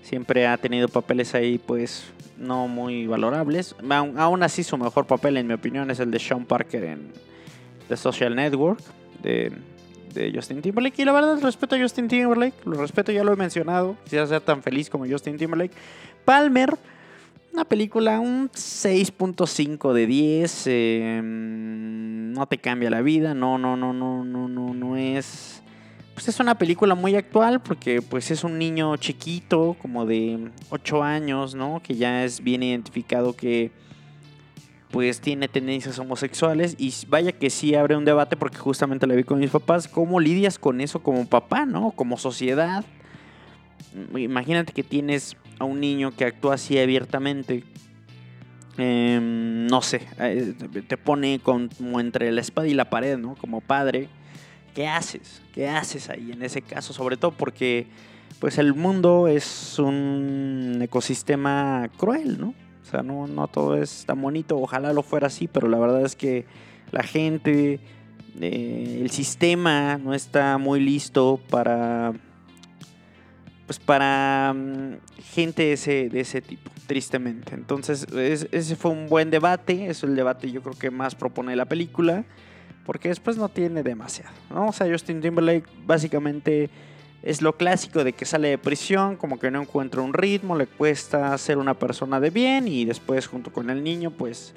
Siempre 0.03 0.47
ha 0.47 0.57
tenido 0.57 0.89
papeles 0.89 1.35
ahí, 1.35 1.59
pues, 1.59 2.05
no 2.39 2.69
muy 2.69 3.07
valorables. 3.07 3.77
Aún, 3.89 4.43
así, 4.43 4.65
su 4.65 4.77
mejor 4.77 5.07
papel, 5.07 5.37
en 5.37 5.47
mi 5.47 5.55
opinión, 5.55 5.91
es 5.91 6.01
el 6.01 6.11
de 6.11 6.19
Sean 6.19 6.45
Parker 6.45 6.85
en 6.85 7.13
The 7.89 7.97
Social 7.97 8.35
Network. 8.35 8.81
De, 9.23 9.53
de 10.13 10.33
Justin 10.35 10.63
Timberlake. 10.63 11.03
Y 11.03 11.05
la 11.05 11.13
verdad, 11.13 11.39
respeto 11.41 11.77
a 11.77 11.81
Justin 11.81 12.09
Timberlake. 12.09 12.55
Lo 12.65 12.81
respeto, 12.81 13.13
ya 13.13 13.23
lo 13.25 13.33
he 13.33 13.37
mencionado. 13.37 13.97
Quisiera 14.05 14.27
ser 14.27 14.41
tan 14.41 14.63
feliz 14.63 14.91
como 14.91 15.07
Justin 15.07 15.37
Timberlake. 15.37 15.75
Palmer, 16.25 16.77
una 17.53 17.65
película, 17.65 18.21
un 18.21 18.51
6.5 18.51 19.93
de 19.93 20.07
10. 20.07 20.67
Em, 20.67 22.33
no 22.33 22.47
te 22.47 22.59
cambia 22.59 22.91
la 22.91 23.03
vida. 23.03 23.35
No, 23.35 23.59
no, 23.59 23.77
no, 23.77 23.93
no, 23.93 24.25
no, 24.25 24.49
no, 24.49 24.75
no 24.75 24.97
es. 24.97 25.62
Pues 26.15 26.29
es 26.29 26.41
una 26.41 26.57
película 26.57 26.95
muy 26.95 27.17
actual 27.17 27.61
porque 27.61 28.03
pues 28.03 28.31
es 28.31 28.45
un 28.45 28.59
niño 28.59 28.97
chiquito, 28.97 29.77
como 29.81 30.05
de 30.05 30.51
8 30.71 31.03
años, 31.03 31.55
¿no? 31.55 31.81
Que 31.83 31.95
ya 31.95 32.25
es 32.25 32.43
bien 32.43 32.63
identificado 32.63 33.35
que 33.35 33.71
pues 34.91 35.23
tiene 35.23 35.49
tendencias 35.49 35.99
homosexuales 35.99 36.77
y 36.79 36.93
vaya 37.09 37.33
que 37.33 37.49
sí 37.49 37.75
abre 37.75 37.97
un 37.97 38.05
debate 38.05 38.37
porque 38.37 38.59
justamente 38.59 39.07
lo 39.07 39.17
vi 39.17 39.25
con 39.25 39.39
mis 39.39 39.51
papás, 39.51 39.89
¿cómo 39.89 40.21
lidias 40.21 40.59
con 40.59 40.83
eso 40.83 41.03
como 41.03 41.27
papá, 41.27 41.65
no? 41.65 41.93
Como 41.93 42.19
sociedad. 42.19 42.85
Imagínate 44.15 44.75
que 44.75 44.83
tienes 44.83 45.37
a 45.59 45.65
un 45.65 45.81
niño 45.81 46.15
que 46.15 46.27
actúa 46.27 46.55
así 46.55 46.79
abiertamente 46.79 47.65
em, 48.77 49.67
no 49.67 49.81
sé, 49.81 50.07
eh, 50.19 50.55
te 50.87 50.97
pone 50.99 51.41
como 51.43 52.01
entre 52.01 52.31
la 52.31 52.43
espada 52.43 52.69
y 52.69 52.75
la 52.75 52.91
pared, 52.91 53.17
¿no? 53.17 53.35
Como 53.35 53.63
padre. 53.63 54.09
¿Qué 54.75 54.89
haces? 54.89 55.43
¿Qué 55.55 55.69
haces 55.69 56.09
ahí 56.09 56.33
en 56.33 56.43
ese 56.43 56.63
caso? 56.63 56.93
Sobre 56.93 57.17
todo 57.17 57.33
porque 57.33 57.87
pues 58.39 58.59
el 58.59 58.75
mundo 58.75 59.29
es 59.29 59.79
un 59.79 60.79
ecosistema 60.83 61.91
cruel, 61.97 62.41
¿no? 62.41 62.55
O 62.83 62.91
sea, 62.91 63.03
no, 63.03 63.27
no 63.27 63.47
todo 63.49 63.77
es 63.77 64.05
tan 64.07 64.21
bonito, 64.21 64.59
ojalá 64.59 64.93
lo 64.93 65.03
fuera 65.03 65.29
así, 65.29 65.47
pero 65.47 65.69
la 65.69 65.79
verdad 65.79 66.03
es 66.03 66.17
que 66.17 66.47
la 66.91 67.03
gente, 67.03 67.81
eh, 68.41 68.99
el 69.01 69.11
sistema 69.11 69.99
no 69.99 70.15
está 70.15 70.59
muy 70.59 70.81
listo 70.81 71.41
para 71.49 72.13
pues 73.67 73.79
para 73.79 74.53
mm, 74.55 74.97
gente 75.35 75.63
de 75.63 75.73
ese, 75.75 76.09
de 76.09 76.21
ese 76.21 76.43
tipo, 76.43 76.71
tristemente. 76.87 77.55
Entonces, 77.55 78.07
ese 78.13 78.77
fue 78.77 78.91
un 78.91 79.09
buen 79.09 79.31
debate, 79.31 79.87
es 79.87 80.03
el 80.03 80.17
debate 80.17 80.51
yo 80.51 80.63
creo 80.63 80.77
que 80.77 80.91
más 80.91 81.15
propone 81.15 81.57
la 81.57 81.67
película, 81.67 82.25
porque 82.85 83.09
después 83.09 83.37
no 83.37 83.49
tiene 83.49 83.83
demasiado, 83.83 84.35
¿no? 84.51 84.69
O 84.69 84.73
sea, 84.73 84.91
Justin 84.91 85.21
Timberlake 85.21 85.67
básicamente 85.87 86.71
es 87.23 87.41
lo 87.41 87.57
clásico 87.57 88.03
de 88.03 88.13
que 88.13 88.25
sale 88.25 88.49
de 88.49 88.59
prisión, 88.59 89.17
como 89.17 89.39
que 89.39 89.51
no 89.51 89.63
encuentra 89.63 90.03
un 90.03 90.13
ritmo, 90.13 90.57
le 90.57 90.67
cuesta 90.67 91.37
ser 91.39 91.59
una 91.59 91.75
persona 91.75 92.19
de 92.19 92.31
bien 92.31 92.67
y 92.67 92.85
después 92.85 93.29
junto 93.29 93.53
con 93.53 93.71
el 93.71 93.85
niño 93.85 94.11
pues 94.11 94.55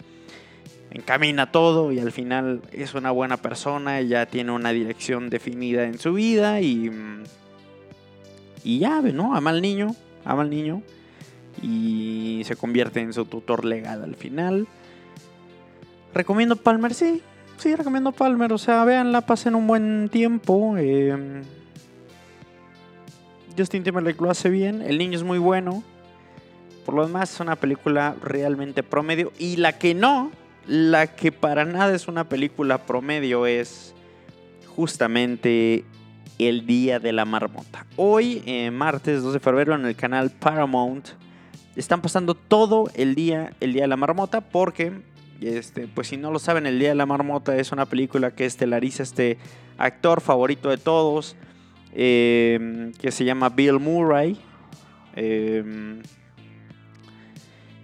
encamina 0.90 1.52
todo 1.52 1.92
y 1.92 2.00
al 2.00 2.12
final 2.12 2.62
es 2.72 2.96
una 2.96 3.12
buena 3.12 3.38
persona, 3.38 4.02
ya 4.02 4.26
tiene 4.26 4.52
una 4.52 4.72
dirección 4.72 5.30
definida 5.30 5.84
en 5.84 6.00
su 6.00 6.14
vida 6.14 6.62
y, 6.62 6.90
y 8.64 8.80
ya, 8.80 9.02
¿no? 9.02 9.36
Ama 9.36 9.52
al 9.52 9.62
niño, 9.62 9.96
ama 10.24 10.42
al 10.42 10.50
niño 10.50 10.82
y 11.62 12.42
se 12.46 12.56
convierte 12.56 13.00
en 13.02 13.14
su 13.14 13.26
tutor 13.26 13.66
legal 13.66 14.04
al 14.04 14.16
final. 14.16 14.68
¿Recomiendo 16.14 16.56
Palmer? 16.56 16.94
Sí, 16.94 17.22
sí, 17.58 17.76
recomiendo 17.76 18.12
Palmer. 18.12 18.54
O 18.54 18.58
sea, 18.58 18.84
véanla, 18.86 19.22
pasen 19.22 19.56
un 19.56 19.68
buen 19.68 20.10
tiempo. 20.10 20.76
Eh, 20.78 21.44
Justin 23.58 23.84
Timberlake 23.84 24.22
lo 24.22 24.30
hace 24.30 24.50
bien, 24.50 24.82
el 24.82 24.98
niño 24.98 25.18
es 25.18 25.24
muy 25.24 25.38
bueno. 25.38 25.84
Por 26.86 26.96
lo 26.96 27.06
demás 27.06 27.34
es 27.34 27.40
una 27.40 27.56
película 27.56 28.16
realmente 28.22 28.84
promedio. 28.84 29.32
Y 29.40 29.56
la 29.56 29.78
que 29.78 29.94
no, 29.94 30.32
la 30.68 31.08
que 31.08 31.32
para 31.32 31.66
nada 31.66 31.96
es 31.96 32.08
una 32.08 32.30
película 32.30 32.86
promedio 32.86 33.48
es 33.48 33.96
justamente 34.76 35.86
El 36.38 36.66
Día 36.66 37.00
de 37.00 37.14
la 37.14 37.26
Marmota. 37.26 37.86
Hoy, 37.96 38.44
eh, 38.46 38.70
martes 38.72 39.24
2 39.24 39.34
de 39.34 39.40
febrero, 39.40 39.74
en 39.74 39.86
el 39.86 39.96
canal 39.96 40.30
Paramount, 40.32 41.08
están 41.76 42.02
pasando 42.02 42.36
todo 42.36 42.90
el 42.94 43.16
día 43.16 43.54
El 43.60 43.74
Día 43.74 43.84
de 43.84 43.88
la 43.88 43.98
Marmota 43.98 44.42
porque, 44.42 44.92
este, 45.42 45.88
pues 45.88 46.08
si 46.08 46.18
no 46.18 46.32
lo 46.32 46.40
saben, 46.40 46.66
El 46.66 46.80
Día 46.80 46.90
de 46.90 46.96
la 46.96 47.06
Marmota 47.06 47.56
es 47.58 47.72
una 47.72 47.86
película 47.86 48.32
que 48.32 48.46
estelariza 48.46 49.04
este 49.04 49.38
actor 49.78 50.22
favorito 50.22 50.70
de 50.70 50.78
todos 50.78 51.36
Em, 51.98 52.92
que 52.92 53.10
se 53.10 53.24
llama 53.24 53.48
Bill 53.48 53.80
Murray, 53.80 54.38
em, 55.16 56.02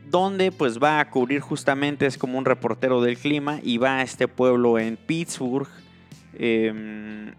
donde 0.09 0.51
pues 0.51 0.79
va 0.79 0.99
a 0.99 1.09
cubrir 1.09 1.39
justamente, 1.39 2.05
es 2.05 2.17
como 2.17 2.37
un 2.37 2.43
reportero 2.43 3.01
del 3.01 3.17
clima 3.17 3.61
y 3.63 3.77
va 3.77 3.99
a 3.99 4.01
este 4.01 4.27
pueblo 4.27 4.77
en 4.77 4.97
Pittsburgh 4.97 5.69
em, 6.37 7.33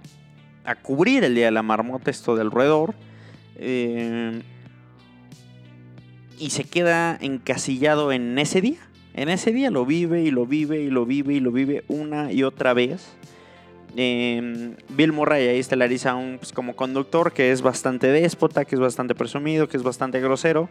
a 0.64 0.76
cubrir 0.76 1.24
el 1.24 1.34
Día 1.34 1.46
de 1.46 1.50
la 1.50 1.62
Marmota, 1.62 2.10
esto 2.10 2.36
del 2.36 2.50
roedor. 2.50 2.94
y 6.38 6.50
se 6.50 6.64
queda 6.64 7.16
encasillado 7.20 8.10
en 8.10 8.36
ese 8.38 8.60
día. 8.60 8.80
En 9.14 9.28
ese 9.28 9.52
día 9.52 9.70
lo 9.70 9.84
vive 9.84 10.22
y 10.22 10.30
lo 10.30 10.46
vive 10.46 10.80
y 10.80 10.90
lo 10.90 11.04
vive 11.04 11.34
y 11.34 11.40
lo 11.40 11.52
vive 11.52 11.84
una 11.88 12.32
y 12.32 12.42
otra 12.42 12.72
vez. 12.72 13.14
Em, 13.94 14.74
Bill 14.88 15.12
Murray 15.12 15.48
ahí 15.48 15.58
estelariza 15.58 16.14
un, 16.14 16.38
pues, 16.38 16.52
como 16.52 16.74
conductor 16.74 17.32
que 17.32 17.52
es 17.52 17.60
bastante 17.60 18.06
déspota, 18.06 18.64
que 18.64 18.74
es 18.74 18.80
bastante 18.80 19.14
presumido, 19.14 19.68
que 19.68 19.76
es 19.76 19.82
bastante 19.82 20.20
grosero. 20.20 20.70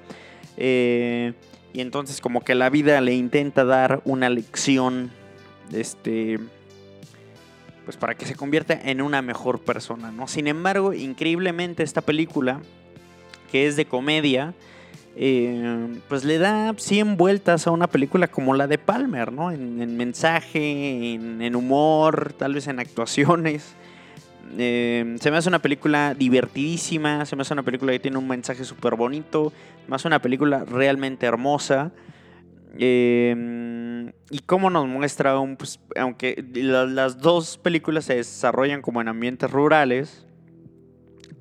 Eh, 0.57 1.33
y 1.73 1.81
entonces 1.81 2.19
como 2.19 2.41
que 2.41 2.55
la 2.55 2.69
vida 2.69 2.99
le 2.99 3.13
intenta 3.13 3.63
dar 3.63 4.01
una 4.05 4.29
lección, 4.29 5.11
este, 5.71 6.39
pues 7.85 7.95
para 7.95 8.15
que 8.15 8.25
se 8.25 8.35
convierta 8.35 8.73
en 8.73 9.01
una 9.01 9.21
mejor 9.21 9.59
persona, 9.59 10.11
¿no? 10.11 10.27
Sin 10.27 10.47
embargo, 10.47 10.93
increíblemente 10.93 11.83
esta 11.83 12.01
película, 12.01 12.59
que 13.51 13.67
es 13.67 13.75
de 13.75 13.85
comedia, 13.85 14.53
eh, 15.15 15.99
pues 16.07 16.23
le 16.23 16.37
da 16.37 16.73
100 16.75 17.17
vueltas 17.17 17.67
a 17.67 17.71
una 17.71 17.87
película 17.87 18.27
como 18.27 18.53
la 18.55 18.67
de 18.67 18.77
Palmer, 18.77 19.31
¿no? 19.31 19.51
En, 19.51 19.97
mensaje, 19.97 21.13
en, 21.13 21.55
humor, 21.55 22.33
tal 22.37 22.53
vez 22.53 22.67
en 22.67 22.79
actuaciones. 22.79 23.75
Eh, 24.57 25.15
se 25.19 25.31
me 25.31 25.37
hace 25.37 25.49
una 25.49 25.59
película 25.59 26.13
divertidísima, 26.13 27.25
se 27.25 27.35
me 27.35 27.41
hace 27.41 27.53
una 27.53 27.63
película 27.63 27.91
que 27.91 27.99
tiene 27.99 28.17
un 28.17 28.27
mensaje 28.27 28.63
súper 28.63 28.95
bonito, 28.95 29.53
me 29.87 29.95
hace 29.95 30.07
una 30.07 30.21
película 30.21 30.63
realmente 30.65 31.25
hermosa. 31.25 31.91
Eh, 32.77 34.11
y 34.29 34.39
cómo 34.39 34.69
nos 34.69 34.87
muestra, 34.87 35.37
un, 35.39 35.57
pues, 35.57 35.79
aunque 35.97 36.43
las 36.53 37.19
dos 37.19 37.57
películas 37.57 38.05
se 38.05 38.15
desarrollan 38.15 38.81
como 38.81 39.01
en 39.01 39.09
ambientes 39.09 39.51
rurales, 39.51 40.25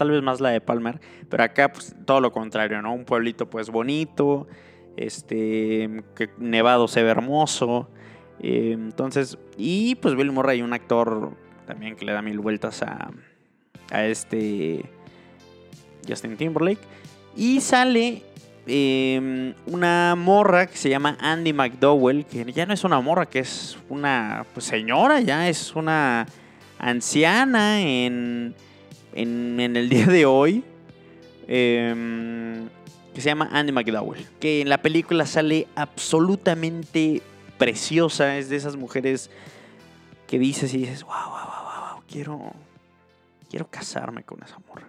tal 0.00 0.12
vez 0.12 0.22
más 0.22 0.40
la 0.40 0.48
de 0.48 0.62
Palmer, 0.62 0.98
pero 1.28 1.44
acá 1.44 1.70
pues 1.70 1.94
todo 2.06 2.22
lo 2.22 2.32
contrario, 2.32 2.80
¿no? 2.80 2.94
Un 2.94 3.04
pueblito 3.04 3.50
pues 3.50 3.68
bonito, 3.68 4.48
este, 4.96 6.02
que 6.16 6.30
nevado 6.38 6.88
se 6.88 7.02
ve 7.02 7.10
hermoso, 7.10 7.90
eh, 8.38 8.70
entonces, 8.72 9.36
y 9.58 9.96
pues 9.96 10.16
Bill 10.16 10.32
Murray, 10.32 10.62
un 10.62 10.72
actor 10.72 11.36
también 11.66 11.96
que 11.96 12.06
le 12.06 12.12
da 12.12 12.22
mil 12.22 12.38
vueltas 12.38 12.82
a, 12.82 13.10
a 13.90 14.06
este 14.06 14.86
Justin 16.08 16.38
Timberlake, 16.38 16.80
y 17.36 17.60
sale 17.60 18.22
em, 18.66 19.52
una 19.66 20.14
morra 20.16 20.66
que 20.66 20.78
se 20.78 20.88
llama 20.88 21.18
Andy 21.20 21.52
McDowell, 21.52 22.24
que 22.24 22.50
ya 22.54 22.64
no 22.64 22.72
es 22.72 22.84
una 22.84 23.02
morra, 23.02 23.26
que 23.26 23.40
es 23.40 23.76
una 23.90 24.46
pues, 24.54 24.64
señora, 24.64 25.20
ya 25.20 25.46
es 25.46 25.76
una 25.76 26.26
anciana 26.78 27.82
en 27.82 28.54
en, 29.14 29.58
el 29.60 29.88
día 29.90 30.06
de 30.06 30.26
hoy. 30.26 30.64
Em, 31.46 32.68
que 33.14 33.20
se 33.20 33.28
llama 33.28 33.48
Andy 33.52 33.72
McDowell. 33.72 34.26
Que 34.38 34.60
en 34.60 34.68
la 34.68 34.82
película 34.82 35.26
sale 35.26 35.66
absolutamente 35.74 37.22
preciosa. 37.58 38.38
Es 38.38 38.48
de 38.48 38.56
esas 38.56 38.76
mujeres 38.76 39.30
que 40.26 40.38
dices 40.38 40.72
y 40.74 40.78
dices, 40.78 41.02
wow, 41.02 41.12
wow, 41.12 41.30
wow, 41.30 41.94
wow, 41.94 42.02
quiero, 42.08 42.52
quiero 43.48 43.68
casarme 43.68 44.22
con 44.22 44.42
esa 44.42 44.58
morra. 44.68 44.88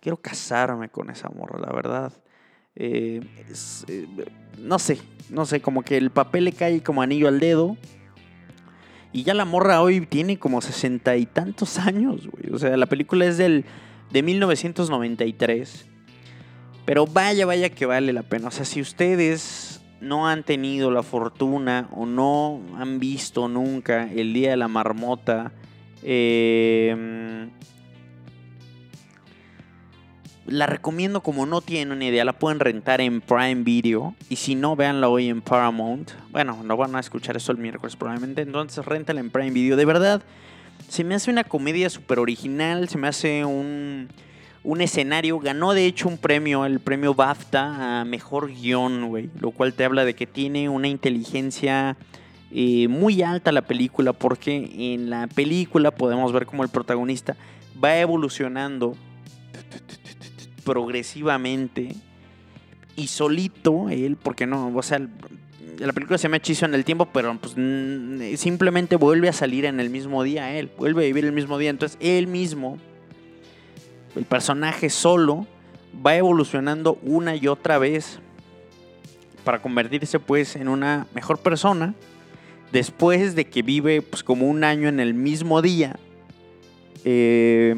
Quiero 0.00 0.18
casarme 0.18 0.88
con 0.88 1.10
esa 1.10 1.28
morra, 1.30 1.58
la 1.58 1.72
verdad. 1.72 2.12
Eh, 2.76 3.22
eh, 3.88 4.06
no 4.58 4.78
sé, 4.78 4.98
no 5.30 5.46
sé, 5.46 5.60
como 5.60 5.82
que 5.82 5.96
el 5.96 6.10
papel 6.10 6.44
le 6.44 6.52
cae 6.52 6.82
como 6.82 7.00
anillo 7.00 7.26
al 7.26 7.40
dedo. 7.40 7.76
Y 9.16 9.22
ya 9.22 9.32
la 9.32 9.46
morra 9.46 9.80
hoy 9.80 10.04
tiene 10.04 10.38
como 10.38 10.60
sesenta 10.60 11.16
y 11.16 11.24
tantos 11.24 11.78
años, 11.78 12.28
güey. 12.28 12.52
O 12.52 12.58
sea, 12.58 12.76
la 12.76 12.84
película 12.84 13.24
es 13.24 13.38
del, 13.38 13.64
de 14.12 14.22
1993. 14.22 15.86
Pero 16.84 17.06
vaya, 17.06 17.46
vaya 17.46 17.70
que 17.70 17.86
vale 17.86 18.12
la 18.12 18.24
pena. 18.24 18.48
O 18.48 18.50
sea, 18.50 18.66
si 18.66 18.82
ustedes 18.82 19.80
no 20.02 20.28
han 20.28 20.44
tenido 20.44 20.90
la 20.90 21.02
fortuna 21.02 21.88
o 21.96 22.04
no 22.04 22.60
han 22.76 23.00
visto 23.00 23.48
nunca 23.48 24.06
el 24.12 24.34
Día 24.34 24.50
de 24.50 24.58
la 24.58 24.68
Marmota, 24.68 25.50
eh, 26.02 27.48
la 30.46 30.66
recomiendo 30.66 31.22
como 31.22 31.46
no 31.46 31.60
tienen 31.60 31.92
una 31.92 32.04
idea. 32.04 32.24
La 32.24 32.32
pueden 32.32 32.60
rentar 32.60 33.00
en 33.00 33.20
Prime 33.20 33.62
Video. 33.62 34.14
Y 34.28 34.36
si 34.36 34.54
no, 34.54 34.76
véanla 34.76 35.08
hoy 35.08 35.28
en 35.28 35.40
Paramount. 35.40 36.10
Bueno, 36.30 36.62
no 36.64 36.76
van 36.76 36.94
a 36.94 37.00
escuchar 37.00 37.36
eso 37.36 37.52
el 37.52 37.58
miércoles 37.58 37.96
probablemente. 37.96 38.42
Entonces, 38.42 38.84
rentala 38.84 39.20
en 39.20 39.30
Prime 39.30 39.50
Video. 39.50 39.76
De 39.76 39.84
verdad, 39.84 40.22
se 40.88 41.04
me 41.04 41.14
hace 41.14 41.30
una 41.30 41.44
comedia 41.44 41.90
súper 41.90 42.18
original. 42.18 42.88
Se 42.88 42.98
me 42.98 43.08
hace 43.08 43.44
un, 43.44 44.08
un 44.62 44.80
escenario. 44.80 45.38
Ganó 45.40 45.72
de 45.74 45.86
hecho 45.86 46.08
un 46.08 46.18
premio, 46.18 46.64
el 46.64 46.80
premio 46.80 47.14
BAFTA 47.14 48.00
a 48.00 48.04
mejor 48.04 48.48
guion, 48.52 49.08
güey. 49.08 49.30
Lo 49.40 49.50
cual 49.50 49.74
te 49.74 49.84
habla 49.84 50.04
de 50.04 50.14
que 50.14 50.26
tiene 50.26 50.68
una 50.68 50.88
inteligencia. 50.88 51.96
Eh, 52.52 52.86
muy 52.86 53.22
alta 53.22 53.50
la 53.50 53.62
película 53.62 54.12
porque 54.12 54.94
en 54.94 55.10
la 55.10 55.26
película 55.26 55.90
podemos 55.90 56.32
ver 56.32 56.46
como 56.46 56.62
el 56.62 56.68
protagonista 56.68 57.36
va 57.82 57.98
evolucionando 57.98 58.96
progresivamente 60.66 61.94
y 62.96 63.06
solito 63.06 63.88
él, 63.88 64.16
porque 64.20 64.46
no, 64.46 64.74
o 64.74 64.82
sea, 64.82 65.00
la 65.78 65.92
película 65.92 66.18
se 66.18 66.28
me 66.28 66.38
hechizo 66.38 66.66
en 66.66 66.74
el 66.74 66.84
tiempo, 66.84 67.06
pero 67.06 67.38
pues 67.38 67.54
simplemente 68.40 68.96
vuelve 68.96 69.28
a 69.28 69.32
salir 69.32 69.64
en 69.64 69.78
el 69.78 69.90
mismo 69.90 70.24
día 70.24 70.58
él, 70.58 70.68
vuelve 70.76 71.04
a 71.04 71.06
vivir 71.06 71.24
el 71.24 71.32
mismo 71.32 71.56
día, 71.56 71.70
entonces 71.70 71.96
él 72.00 72.26
mismo, 72.26 72.78
el 74.16 74.24
personaje 74.24 74.90
solo, 74.90 75.46
va 76.04 76.16
evolucionando 76.16 76.98
una 77.02 77.36
y 77.36 77.46
otra 77.46 77.78
vez 77.78 78.18
para 79.44 79.62
convertirse 79.62 80.18
pues 80.18 80.56
en 80.56 80.66
una 80.66 81.06
mejor 81.14 81.38
persona 81.38 81.94
después 82.72 83.36
de 83.36 83.44
que 83.44 83.62
vive 83.62 84.02
pues 84.02 84.24
como 84.24 84.48
un 84.48 84.64
año 84.64 84.88
en 84.88 84.98
el 84.98 85.14
mismo 85.14 85.62
día. 85.62 85.96
eh, 87.04 87.76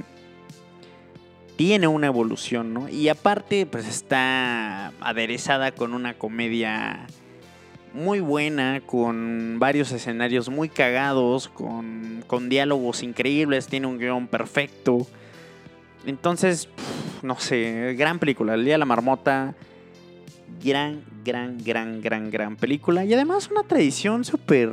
tiene 1.59 1.89
una 1.89 2.07
evolución, 2.07 2.73
¿no? 2.73 2.89
Y 2.89 3.09
aparte, 3.09 3.67
pues 3.67 3.85
está 3.89 4.93
aderezada 5.01 5.73
con 5.73 5.93
una 5.93 6.15
comedia 6.15 7.05
muy 7.93 8.21
buena, 8.21 8.81
con 8.87 9.57
varios 9.59 9.91
escenarios 9.91 10.51
muy 10.51 10.69
cagados, 10.69 11.49
con, 11.49 12.23
con 12.29 12.49
diálogos 12.49 13.03
increíbles, 13.03 13.67
tiene 13.67 13.89
un 13.89 13.99
guion 13.99 14.29
perfecto. 14.29 15.09
Entonces, 16.07 16.69
no 17.23 17.41
sé, 17.41 17.97
gran 17.99 18.21
película. 18.21 18.55
El 18.55 18.65
Día 18.65 18.75
de 18.75 18.79
la 18.79 18.85
Marmota, 18.85 19.57
gran, 20.63 21.03
gran, 21.25 21.59
gran, 21.59 22.01
gran, 22.01 22.31
gran 22.31 22.55
película. 22.55 23.05
Y 23.05 23.13
además 23.15 23.51
una 23.51 23.65
tradición 23.65 24.25
súper 24.25 24.71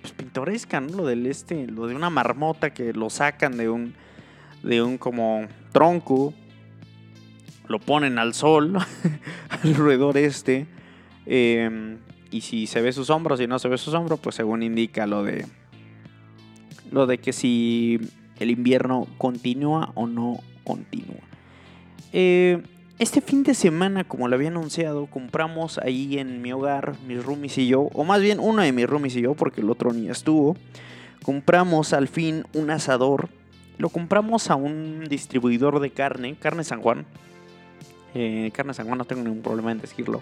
pues, 0.00 0.14
pintoresca, 0.16 0.80
¿no? 0.80 0.96
Lo 0.96 1.06
del 1.06 1.26
este, 1.26 1.66
lo 1.66 1.86
de 1.86 1.94
una 1.94 2.08
marmota 2.08 2.70
que 2.72 2.94
lo 2.94 3.10
sacan 3.10 3.58
de 3.58 3.68
un, 3.68 3.94
de 4.62 4.82
un 4.82 4.98
como 4.98 5.46
tronco, 5.72 6.34
lo 7.68 7.78
ponen 7.78 8.18
al 8.18 8.34
sol, 8.34 8.76
alrededor 9.64 10.16
este. 10.16 10.66
eh, 11.26 11.96
y 12.30 12.42
si 12.42 12.66
se 12.66 12.80
ve 12.80 12.92
sus 12.92 13.10
hombros, 13.10 13.40
si 13.40 13.46
no 13.46 13.58
se 13.58 13.68
ve 13.68 13.76
sus 13.76 13.94
hombros, 13.94 14.20
pues 14.20 14.36
según 14.36 14.62
indica 14.62 15.06
lo 15.06 15.24
de 15.24 15.46
lo 16.90 17.06
de 17.06 17.18
que 17.18 17.32
si 17.32 18.00
el 18.38 18.50
invierno 18.50 19.06
continúa 19.18 19.92
o 19.94 20.06
no 20.06 20.40
continúa. 20.64 21.20
Eh, 22.12 22.62
este 22.98 23.20
fin 23.20 23.44
de 23.44 23.54
semana, 23.54 24.04
como 24.04 24.28
lo 24.28 24.34
había 24.34 24.48
anunciado, 24.48 25.06
compramos 25.06 25.78
ahí 25.78 26.18
en 26.18 26.42
mi 26.42 26.52
hogar, 26.52 26.96
mis 27.06 27.24
roomies 27.24 27.58
y 27.58 27.68
yo, 27.68 27.82
o 27.94 28.04
más 28.04 28.20
bien 28.20 28.40
uno 28.40 28.62
de 28.62 28.72
mis 28.72 28.86
roomies 28.86 29.16
y 29.16 29.22
yo, 29.22 29.34
porque 29.34 29.60
el 29.60 29.70
otro 29.70 29.92
ni 29.92 30.08
estuvo, 30.08 30.56
compramos 31.22 31.92
al 31.92 32.08
fin 32.08 32.44
un 32.54 32.70
asador. 32.70 33.28
Lo 33.80 33.88
compramos 33.88 34.50
a 34.50 34.56
un 34.56 35.06
distribuidor 35.08 35.80
de 35.80 35.88
carne, 35.88 36.36
Carne 36.38 36.64
San 36.64 36.82
Juan. 36.82 37.06
Eh, 38.14 38.50
carne 38.52 38.74
San 38.74 38.84
Juan, 38.84 38.98
no 38.98 39.06
tengo 39.06 39.22
ningún 39.22 39.40
problema 39.40 39.72
en 39.72 39.80
decirlo. 39.80 40.20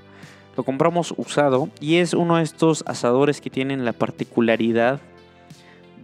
Lo 0.56 0.62
compramos 0.62 1.12
usado 1.16 1.68
y 1.80 1.96
es 1.96 2.14
uno 2.14 2.36
de 2.36 2.44
estos 2.44 2.84
asadores 2.86 3.40
que 3.40 3.50
tienen 3.50 3.84
la 3.84 3.92
particularidad 3.92 5.00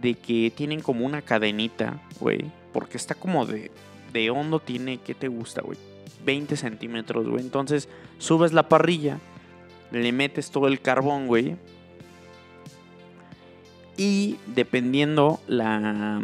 de 0.01 0.15
que 0.15 0.51
tienen 0.53 0.81
como 0.81 1.05
una 1.05 1.21
cadenita, 1.21 2.01
güey. 2.19 2.51
Porque 2.73 2.97
está 2.97 3.15
como 3.15 3.45
de, 3.45 3.71
de 4.11 4.29
hondo, 4.31 4.59
tiene, 4.59 4.97
¿qué 4.97 5.15
te 5.15 5.29
gusta, 5.29 5.61
güey? 5.61 5.77
20 6.25 6.57
centímetros, 6.57 7.25
güey. 7.25 7.41
Entonces 7.41 7.87
subes 8.17 8.51
la 8.51 8.67
parrilla, 8.67 9.19
le 9.91 10.11
metes 10.11 10.51
todo 10.51 10.67
el 10.67 10.81
carbón, 10.81 11.27
güey. 11.27 11.55
Y 13.95 14.35
dependiendo 14.45 15.39
la, 15.47 16.21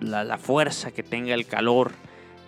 la, 0.00 0.38
fuerza 0.38 0.90
que 0.90 1.02
tenga 1.02 1.34
el 1.34 1.46
calor, 1.46 1.92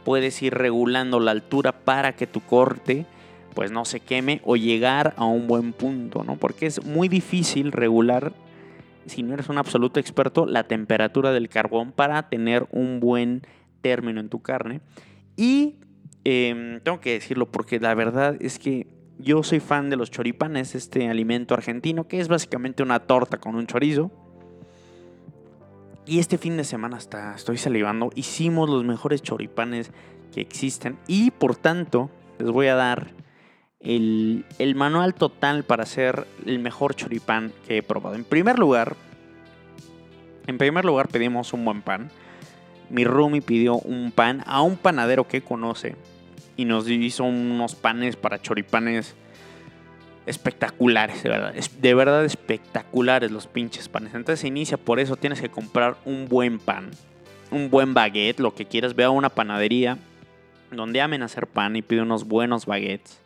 puedes 0.04 0.40
ir 0.42 0.54
regulando 0.54 1.20
la 1.20 1.30
altura 1.30 1.72
para 1.72 2.14
que 2.14 2.26
tu 2.26 2.40
corte 2.40 3.06
pues 3.54 3.72
no 3.72 3.84
se 3.84 4.00
queme 4.00 4.40
o 4.44 4.56
llegar 4.56 5.12
a 5.16 5.24
un 5.24 5.48
buen 5.48 5.72
punto, 5.72 6.22
¿no? 6.22 6.36
Porque 6.36 6.66
es 6.66 6.84
muy 6.84 7.08
difícil 7.08 7.72
regular, 7.72 8.32
si 9.06 9.24
no 9.24 9.34
eres 9.34 9.48
un 9.48 9.58
absoluto 9.58 9.98
experto, 9.98 10.46
la 10.46 10.64
temperatura 10.64 11.32
del 11.32 11.48
carbón 11.48 11.90
para 11.90 12.28
tener 12.28 12.68
un 12.70 13.00
buen 13.00 13.42
término 13.82 14.20
en 14.20 14.28
tu 14.28 14.40
carne. 14.40 14.80
Y 15.36 15.76
eh, 16.24 16.80
tengo 16.84 17.00
que 17.00 17.14
decirlo 17.14 17.50
porque 17.50 17.80
la 17.80 17.94
verdad 17.94 18.36
es 18.40 18.58
que 18.58 18.86
yo 19.18 19.42
soy 19.42 19.60
fan 19.60 19.90
de 19.90 19.96
los 19.96 20.10
choripanes, 20.10 20.74
este 20.74 21.08
alimento 21.08 21.54
argentino, 21.54 22.08
que 22.08 22.20
es 22.20 22.28
básicamente 22.28 22.82
una 22.82 23.00
torta 23.00 23.38
con 23.38 23.54
un 23.54 23.66
chorizo. 23.66 24.10
Y 26.06 26.18
este 26.18 26.38
fin 26.38 26.56
de 26.56 26.64
semana 26.64 26.96
hasta 26.96 27.34
estoy 27.34 27.58
salivando. 27.58 28.10
Hicimos 28.14 28.68
los 28.68 28.84
mejores 28.84 29.22
choripanes 29.22 29.92
que 30.32 30.40
existen. 30.40 30.98
Y 31.06 31.30
por 31.30 31.56
tanto, 31.56 32.10
les 32.38 32.50
voy 32.50 32.68
a 32.68 32.74
dar 32.74 33.12
el, 33.80 34.44
manual 34.76 35.14
total 35.14 35.64
para 35.64 35.84
hacer 35.84 36.26
el 36.46 36.58
mejor 36.58 36.94
choripán 36.94 37.52
que 37.66 37.78
he 37.78 37.82
probado. 37.82 38.16
En 38.16 38.24
primer 38.24 38.58
lugar, 38.58 38.96
en 40.46 40.58
primer 40.58 40.84
lugar 40.84 41.08
pedimos 41.08 41.52
un 41.52 41.64
buen 41.64 41.82
pan. 41.82 42.10
Mi 42.88 43.04
roomie 43.04 43.40
pidió 43.40 43.76
un 43.76 44.10
pan 44.10 44.42
a 44.46 44.62
un 44.62 44.76
panadero 44.76 45.28
que 45.28 45.42
conoce 45.42 45.96
y 46.56 46.64
nos 46.64 46.88
hizo 46.88 47.24
unos 47.24 47.74
panes 47.74 48.16
para 48.16 48.42
choripanes 48.42 49.14
espectaculares, 50.26 51.22
de 51.22 51.28
verdad. 51.28 51.54
De 51.54 51.94
verdad 51.94 52.24
espectaculares 52.24 53.30
los 53.30 53.46
pinches 53.46 53.88
panes. 53.88 54.14
Entonces 54.14 54.40
se 54.40 54.48
inicia 54.48 54.76
por 54.76 55.00
eso, 55.00 55.16
tienes 55.16 55.40
que 55.40 55.48
comprar 55.48 55.96
un 56.04 56.28
buen 56.28 56.58
pan, 56.58 56.90
un 57.50 57.70
buen 57.70 57.94
baguette, 57.94 58.40
lo 58.40 58.54
que 58.54 58.66
quieras. 58.66 58.94
Ve 58.94 59.04
a 59.04 59.10
una 59.10 59.30
panadería 59.30 59.98
donde 60.70 61.00
amen 61.00 61.22
hacer 61.22 61.46
pan 61.46 61.76
y 61.76 61.82
pide 61.82 62.02
unos 62.02 62.24
buenos 62.24 62.66
baguettes. 62.66 63.20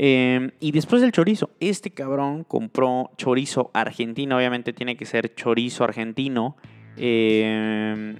Eh, 0.00 0.52
y 0.60 0.70
después 0.70 1.02
del 1.02 1.10
chorizo, 1.10 1.50
este 1.58 1.90
cabrón 1.90 2.44
compró 2.44 3.10
chorizo 3.16 3.70
argentino, 3.74 4.36
obviamente 4.36 4.72
tiene 4.72 4.96
que 4.96 5.04
ser 5.04 5.34
chorizo 5.34 5.82
argentino 5.82 6.56
eh, 6.96 8.16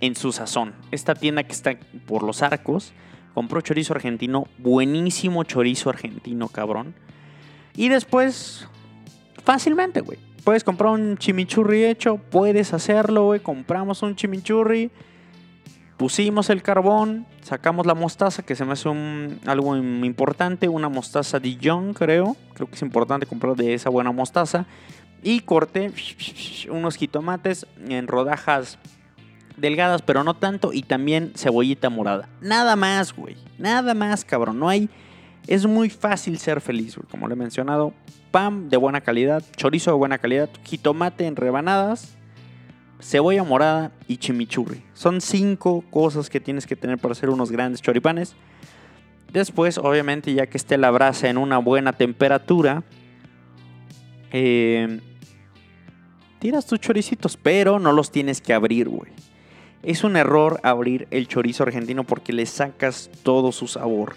en 0.00 0.16
su 0.16 0.32
sazón. 0.32 0.72
Esta 0.90 1.14
tienda 1.14 1.42
que 1.42 1.52
está 1.52 1.76
por 2.06 2.22
los 2.22 2.42
arcos 2.42 2.94
compró 3.34 3.60
chorizo 3.60 3.94
argentino, 3.94 4.46
buenísimo 4.58 5.44
chorizo 5.44 5.90
argentino, 5.90 6.48
cabrón. 6.48 6.94
Y 7.76 7.88
después, 7.88 8.66
fácilmente, 9.44 10.00
güey. 10.00 10.18
Puedes 10.44 10.64
comprar 10.64 10.92
un 10.92 11.18
chimichurri 11.18 11.84
hecho, 11.84 12.16
puedes 12.16 12.72
hacerlo, 12.72 13.26
güey. 13.26 13.40
Compramos 13.40 14.02
un 14.02 14.16
chimichurri, 14.16 14.90
pusimos 15.96 16.48
el 16.48 16.62
carbón, 16.62 17.26
sacamos 17.42 17.86
la 17.86 17.94
mostaza, 17.94 18.42
que 18.42 18.56
se 18.56 18.64
me 18.64 18.72
hace 18.72 18.88
un, 18.88 19.38
algo 19.46 19.76
importante, 19.76 20.68
una 20.68 20.88
mostaza 20.88 21.38
Dijon, 21.38 21.92
creo. 21.92 22.36
Creo 22.54 22.68
que 22.68 22.74
es 22.74 22.82
importante 22.82 23.26
comprar 23.26 23.54
de 23.54 23.74
esa 23.74 23.90
buena 23.90 24.12
mostaza. 24.12 24.66
Y 25.22 25.40
corté 25.40 25.92
unos 26.70 26.96
jitomates 26.96 27.66
en 27.86 28.06
rodajas 28.06 28.78
delgadas, 29.60 30.02
pero 30.02 30.24
no 30.24 30.34
tanto. 30.34 30.72
Y 30.72 30.82
también 30.82 31.32
cebollita 31.36 31.90
morada. 31.90 32.28
Nada 32.40 32.76
más, 32.76 33.14
güey. 33.14 33.36
Nada 33.58 33.94
más, 33.94 34.24
cabrón. 34.24 34.58
No 34.58 34.68
hay. 34.68 34.88
Es 35.46 35.66
muy 35.66 35.90
fácil 35.90 36.38
ser 36.38 36.60
feliz, 36.60 36.96
güey. 36.96 37.08
Como 37.08 37.28
lo 37.28 37.34
he 37.34 37.36
mencionado. 37.36 37.94
Pan 38.30 38.68
de 38.68 38.76
buena 38.76 39.00
calidad, 39.00 39.42
chorizo 39.56 39.90
de 39.90 39.96
buena 39.96 40.18
calidad, 40.18 40.48
jitomate 40.62 41.26
en 41.26 41.34
rebanadas, 41.34 42.16
cebolla 43.00 43.42
morada 43.42 43.90
y 44.06 44.18
chimichurri. 44.18 44.84
Son 44.94 45.20
cinco 45.20 45.82
cosas 45.90 46.30
que 46.30 46.38
tienes 46.38 46.64
que 46.64 46.76
tener 46.76 46.98
para 46.98 47.10
hacer 47.10 47.28
unos 47.28 47.50
grandes 47.50 47.82
choripanes. 47.82 48.36
Después, 49.32 49.78
obviamente, 49.78 50.32
ya 50.32 50.46
que 50.46 50.56
esté 50.56 50.78
la 50.78 50.92
brasa 50.92 51.28
en 51.28 51.38
una 51.38 51.58
buena 51.58 51.92
temperatura, 51.92 52.84
eh, 54.30 55.00
tiras 56.38 56.66
tus 56.66 56.80
choricitos, 56.80 57.36
pero 57.36 57.78
no 57.78 57.92
los 57.92 58.10
tienes 58.10 58.40
que 58.40 58.52
abrir, 58.52 58.88
güey. 58.88 59.10
Es 59.82 60.04
un 60.04 60.16
error 60.16 60.60
abrir 60.62 61.08
el 61.10 61.26
chorizo 61.26 61.62
argentino 61.62 62.04
porque 62.04 62.32
le 62.32 62.44
sacas 62.44 63.10
todo 63.22 63.50
su 63.50 63.66
sabor. 63.66 64.14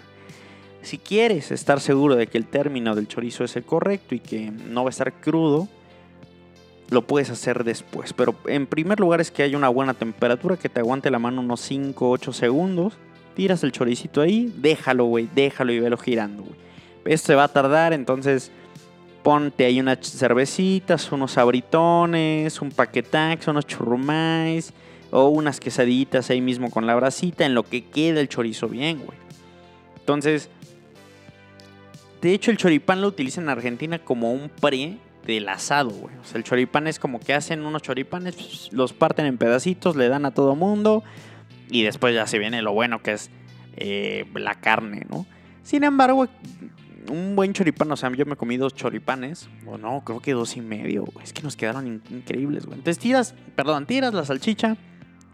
Si 0.82 0.98
quieres 0.98 1.50
estar 1.50 1.80
seguro 1.80 2.16
de 2.16 2.26
que 2.26 2.36
el 2.36 2.46
término 2.46 2.94
del 2.94 3.08
chorizo 3.08 3.44
es 3.44 3.56
el 3.56 3.64
correcto 3.64 4.14
y 4.14 4.20
que 4.20 4.50
no 4.50 4.84
va 4.84 4.90
a 4.90 4.90
estar 4.90 5.10
crudo, 5.14 5.66
lo 6.90 7.06
puedes 7.06 7.30
hacer 7.30 7.64
después. 7.64 8.12
Pero 8.12 8.34
en 8.46 8.66
primer 8.66 9.00
lugar 9.00 9.22
es 9.22 9.30
que 9.30 9.42
haya 9.42 9.56
una 9.56 9.70
buena 9.70 9.94
temperatura, 9.94 10.58
que 10.58 10.68
te 10.68 10.80
aguante 10.80 11.10
la 11.10 11.18
mano 11.18 11.40
unos 11.40 11.62
5 11.62 12.10
8 12.10 12.32
segundos. 12.34 12.98
Tiras 13.34 13.64
el 13.64 13.72
choricito 13.72 14.20
ahí, 14.20 14.52
déjalo, 14.58 15.06
güey, 15.06 15.28
déjalo 15.34 15.72
y 15.72 15.80
velo 15.80 15.96
girando, 15.96 16.42
güey. 16.42 16.56
Esto 17.06 17.28
se 17.28 17.34
va 17.34 17.44
a 17.44 17.48
tardar, 17.48 17.94
entonces 17.94 18.52
ponte 19.22 19.64
ahí 19.64 19.80
unas 19.80 19.98
cervecitas, 20.00 21.10
unos 21.10 21.38
abritones, 21.38 22.60
un 22.60 22.70
paquetax, 22.70 23.48
unos 23.48 23.66
churrumais 23.66 24.74
o 25.14 25.28
unas 25.28 25.60
quesaditas 25.60 26.28
ahí 26.30 26.40
mismo 26.40 26.70
con 26.70 26.88
la 26.88 26.96
brasita 26.96 27.46
en 27.46 27.54
lo 27.54 27.62
que 27.62 27.84
queda 27.84 28.20
el 28.20 28.28
chorizo 28.28 28.68
bien, 28.68 28.98
güey. 28.98 29.16
Entonces, 29.96 30.50
de 32.20 32.34
hecho 32.34 32.50
el 32.50 32.56
choripán 32.56 33.00
lo 33.00 33.06
utilizan 33.06 33.44
en 33.44 33.50
Argentina 33.50 34.00
como 34.00 34.32
un 34.32 34.48
pre 34.48 34.98
del 35.24 35.48
asado, 35.48 35.90
güey. 35.90 36.16
O 36.16 36.24
sea, 36.24 36.38
el 36.38 36.42
choripán 36.42 36.88
es 36.88 36.98
como 36.98 37.20
que 37.20 37.32
hacen 37.32 37.64
unos 37.64 37.82
choripanes, 37.82 38.70
los 38.72 38.92
parten 38.92 39.26
en 39.26 39.38
pedacitos, 39.38 39.94
le 39.94 40.08
dan 40.08 40.26
a 40.26 40.32
todo 40.32 40.56
mundo 40.56 41.04
y 41.70 41.84
después 41.84 42.12
ya 42.12 42.26
se 42.26 42.40
viene 42.40 42.60
lo 42.60 42.72
bueno 42.72 43.00
que 43.00 43.12
es 43.12 43.30
eh, 43.76 44.26
la 44.34 44.56
carne, 44.56 45.06
¿no? 45.08 45.26
Sin 45.62 45.84
embargo, 45.84 46.26
un 47.08 47.36
buen 47.36 47.52
choripán, 47.52 47.92
o 47.92 47.96
sea, 47.96 48.10
yo 48.10 48.26
me 48.26 48.34
comí 48.34 48.56
dos 48.56 48.74
choripanes, 48.74 49.48
o 49.64 49.78
no, 49.78 50.02
creo 50.04 50.18
que 50.18 50.32
dos 50.32 50.56
y 50.56 50.60
medio. 50.60 51.04
Es 51.22 51.32
que 51.32 51.42
nos 51.42 51.54
quedaron 51.54 51.86
in 51.86 52.02
increíbles, 52.10 52.66
güey. 52.66 52.78
Entonces 52.78 53.00
tiras, 53.00 53.36
perdón, 53.54 53.86
tiras 53.86 54.12
la 54.12 54.24
salchicha, 54.24 54.76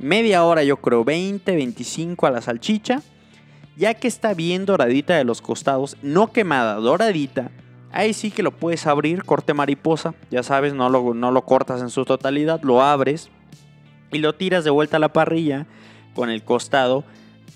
media 0.01 0.45
hora 0.45 0.65
yo 0.65 0.79
creo, 0.79 1.05
20, 1.05 1.55
25 1.55 2.27
a 2.27 2.31
la 2.31 2.41
salchicha. 2.41 3.03
Ya 3.77 3.95
que 3.95 4.09
está 4.09 4.35
bien 4.35 4.67
doradita 4.67 5.17
de 5.17 5.25
los 5.25 5.41
costados, 5.41 5.97
no 6.03 6.33
quemada, 6.33 6.75
doradita, 6.75 7.51
ahí 7.93 8.13
sí 8.13 8.31
que 8.31 8.43
lo 8.43 8.51
puedes 8.51 8.87
abrir, 8.87 9.25
corte 9.25 9.55
mariposa, 9.55 10.15
ya 10.31 10.43
sabes, 10.43 10.75
no 10.75 10.91
lo, 10.91 11.15
no 11.15 11.31
lo 11.31 11.47
cortas 11.47 11.81
en 11.81 11.89
su 11.89 12.05
totalidad, 12.05 12.61
lo 12.63 12.83
abres 12.83 13.31
y 14.13 14.19
lo 14.19 14.35
tiras 14.35 14.65
de 14.65 14.71
vuelta 14.71 14.97
a 14.99 15.01
la 15.01 15.13
parrilla 15.13 15.67
con 16.15 16.31
el 16.31 16.43
costado 16.43 17.05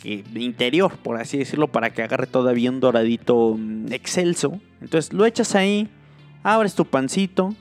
que, 0.03 0.25
interior, 0.35 0.97
por 0.99 1.21
así 1.21 1.39
decirlo, 1.39 1.69
para 1.69 1.91
que 1.91 2.03
agarre 2.03 2.27
todavía 2.27 2.71
un 2.71 2.81
doradito 2.81 3.57
mm, 3.59 3.93
excelso. 3.93 4.61
Entonces 4.81 5.13
lo 5.13 5.27
echas 5.27 5.55
ahí, 5.55 5.89
abres 6.43 6.75
tu 6.75 6.85
pancito, 6.85 7.55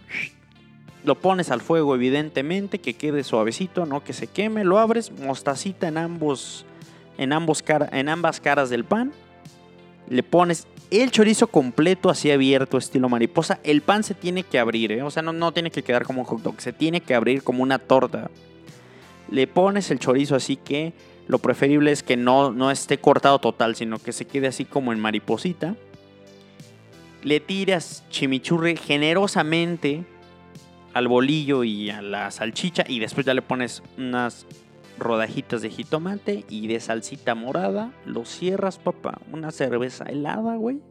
lo 1.04 1.16
pones 1.16 1.52
al 1.52 1.62
fuego 1.62 1.96
evidentemente, 1.96 2.80
que 2.80 2.94
quede 2.94 3.24
suavecito, 3.24 3.86
no 3.86 4.04
que 4.04 4.14
se 4.14 4.28
queme, 4.28 4.64
lo 4.64 4.80
abres, 4.80 5.12
mostacita 5.12 5.88
en 5.88 5.98
ambos 5.98 6.66
en 7.18 7.34
ambos 7.34 7.62
cara, 7.62 7.90
en 7.92 8.10
ambas 8.10 8.40
caras 8.40 8.70
del 8.70 8.86
pan. 8.86 9.12
Le 10.10 10.24
pones 10.24 10.68
el 10.92 11.12
chorizo 11.12 11.48
completo 11.48 12.10
así 12.10 12.32
abierto, 12.32 12.78
estilo 12.78 13.10
mariposa. 13.10 13.60
El 13.64 13.82
pan 13.82 14.04
se 14.04 14.14
tiene 14.14 14.44
que 14.44 14.60
abrir, 14.60 14.92
¿eh? 14.92 15.04
o 15.04 15.12
sea, 15.12 15.24
no, 15.24 15.34
no 15.34 15.52
tiene 15.52 15.72
que 15.72 15.84
quedar 15.84 16.06
como 16.06 16.22
un 16.22 16.26
hot 16.26 16.42
dog, 16.42 16.62
se 16.62 16.74
tiene 16.74 17.02
que 17.02 17.16
abrir 17.16 17.44
como 17.44 17.64
una 17.64 17.80
torta. 17.80 18.30
Le 19.30 19.48
pones 19.48 19.90
el 19.92 20.00
chorizo 20.00 20.36
así 20.36 20.56
que 20.56 20.94
lo 21.28 21.40
preferible 21.40 21.92
es 21.92 22.04
que 22.04 22.18
no, 22.18 22.52
no 22.52 22.70
esté 22.70 22.98
cortado 22.98 23.40
total, 23.40 23.76
sino 23.76 23.98
que 24.00 24.12
se 24.12 24.26
quede 24.26 24.48
así 24.48 24.66
como 24.66 24.92
en 24.92 25.00
mariposita. 25.00 25.76
Le 27.24 27.40
tiras 27.40 28.04
chimichurri 28.10 28.76
generosamente 28.76 30.04
al 30.94 31.08
bolillo 31.08 31.64
y 31.64 31.90
a 31.90 32.02
la 32.02 32.32
salchicha 32.32 32.84
y 32.88 33.00
después 33.00 33.26
ya 33.26 33.34
le 33.34 33.42
pones 33.42 33.84
unas 33.98 34.46
rodajitas 35.00 35.62
de 35.62 35.70
jitomate 35.70 36.46
y 36.50 36.68
de 36.68 36.80
salsita 36.80 37.36
morada. 37.36 37.92
Lo 38.06 38.26
cierras, 38.26 38.78
papá. 38.78 39.20
Una 39.32 39.52
cerveza 39.52 40.06
helada, 40.06 40.56
güey. 40.56 40.82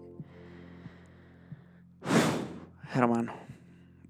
Hermano, 2.94 3.32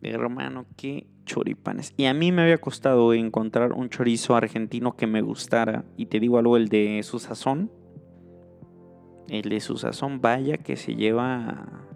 hermano, 0.03 0.67
qué 0.77 1.07
choripanes. 1.25 1.95
Y 1.97 2.07
a 2.07 2.15
mí 2.15 2.33
me 2.33 2.43
había 2.43 2.59
costado 2.59 3.13
encontrar 3.15 3.73
un 3.73 3.89
chorizo 3.91 4.35
argentino 4.35 4.97
que 4.97 5.07
me 5.07 5.23
gustara. 5.23 5.85
Y 5.97 6.07
te 6.07 6.19
digo 6.19 6.39
algo, 6.39 6.57
el 6.57 6.69
de 6.69 7.01
su 7.05 7.19
sazón. 7.19 7.71
El 9.29 9.51
de 9.51 9.61
su 9.61 9.77
sazón, 9.77 10.21
vaya 10.21 10.59
que 10.59 10.77
se 10.77 10.95
lleva 10.95 11.87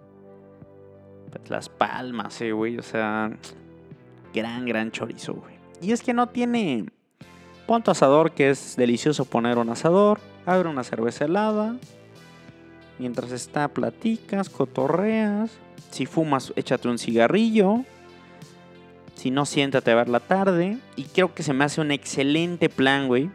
pues, 1.32 1.50
las 1.50 1.68
palmas, 1.68 2.40
eh, 2.40 2.52
güey. 2.52 2.78
O 2.78 2.82
sea, 2.82 3.36
gran, 4.36 4.66
gran 4.66 4.92
chorizo, 4.92 5.34
güey. 5.34 5.56
Y 5.80 5.92
es 5.92 6.02
que 6.02 6.12
no 6.12 6.28
tiene 6.28 6.86
Pon 7.66 7.82
tu 7.82 7.90
asador, 7.90 8.30
que 8.30 8.50
es 8.50 8.76
delicioso 8.76 9.24
poner 9.24 9.58
un 9.58 9.68
asador. 9.70 10.20
Abre 10.46 10.68
una 10.68 10.84
cerveza 10.84 11.24
helada. 11.24 11.76
Mientras 13.00 13.32
está, 13.32 13.66
platicas, 13.66 14.48
cotorreas. 14.48 15.50
Si 15.90 16.06
fumas, 16.06 16.52
échate 16.54 16.86
un 16.86 16.98
cigarrillo. 16.98 17.84
Si 19.16 19.32
no, 19.32 19.46
siéntate 19.46 19.90
a 19.90 19.96
ver 19.96 20.08
la 20.08 20.20
tarde. 20.20 20.78
Y 20.94 21.04
creo 21.04 21.34
que 21.34 21.42
se 21.42 21.52
me 21.52 21.64
hace 21.64 21.80
un 21.80 21.90
excelente 21.90 22.68
plan, 22.68 23.08
güey, 23.08 23.30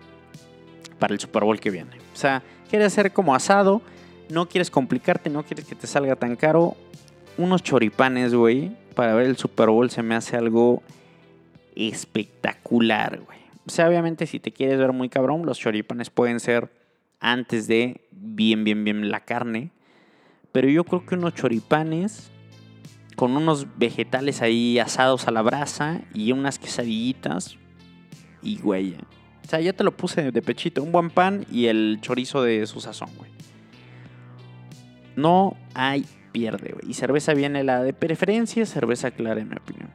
para 0.97 1.13
el 1.13 1.19
Super 1.19 1.43
Bowl 1.43 1.59
que 1.59 1.69
viene. 1.69 1.97
O 2.13 2.15
sea, 2.15 2.41
quieres 2.69 2.87
hacer 2.87 3.11
como 3.11 3.35
asado. 3.35 3.81
No 4.29 4.47
quieres 4.47 4.71
complicarte, 4.71 5.29
no 5.29 5.43
quieres 5.43 5.65
que 5.65 5.75
te 5.75 5.87
salga 5.87 6.15
tan 6.15 6.37
caro. 6.37 6.77
Unos 7.37 7.63
choripanes, 7.63 8.33
güey, 8.33 8.71
para 8.91 9.13
ver 9.13 9.27
el 9.27 9.37
Super 9.37 9.69
Bowl 9.69 9.89
se 9.89 10.03
me 10.03 10.15
hace 10.15 10.37
algo 10.37 10.83
espectacular, 11.75 13.21
güey. 13.21 13.39
O 13.65 13.69
sea, 13.69 13.87
obviamente 13.87 14.27
si 14.27 14.39
te 14.39 14.51
quieres 14.51 14.77
ver 14.77 14.91
muy 14.93 15.09
cabrón, 15.09 15.45
los 15.45 15.59
choripanes 15.59 16.09
pueden 16.09 16.39
ser 16.39 16.71
antes 17.19 17.67
de 17.67 18.01
bien, 18.11 18.63
bien, 18.63 18.83
bien 18.83 19.09
la 19.09 19.21
carne. 19.21 19.71
Pero 20.51 20.67
yo 20.67 20.83
creo 20.83 21.05
que 21.05 21.15
unos 21.15 21.35
choripanes 21.35 22.31
con 23.15 23.37
unos 23.37 23.67
vegetales 23.77 24.41
ahí 24.41 24.79
asados 24.79 25.27
a 25.27 25.31
la 25.31 25.41
brasa 25.41 26.01
y 26.13 26.31
unas 26.31 26.59
quesadillitas 26.59 27.57
y 28.41 28.57
güey. 28.59 28.95
O 29.45 29.47
sea, 29.47 29.59
ya 29.59 29.73
te 29.73 29.83
lo 29.83 29.95
puse 29.95 30.31
de 30.31 30.41
pechito. 30.41 30.81
Un 30.81 30.91
buen 30.91 31.09
pan 31.09 31.45
y 31.51 31.67
el 31.67 31.99
chorizo 32.01 32.41
de 32.41 32.65
su 32.65 32.79
sazón, 32.79 33.09
güey. 33.17 33.29
No 35.15 35.55
hay 35.73 36.05
pierde. 36.31 36.75
Y 36.87 36.93
cerveza 36.93 37.33
viene 37.33 37.63
la 37.63 37.83
de 37.83 37.93
preferencia, 37.93 38.65
cerveza 38.65 39.11
clara, 39.11 39.41
en 39.41 39.49
mi 39.49 39.55
opinión. 39.55 39.89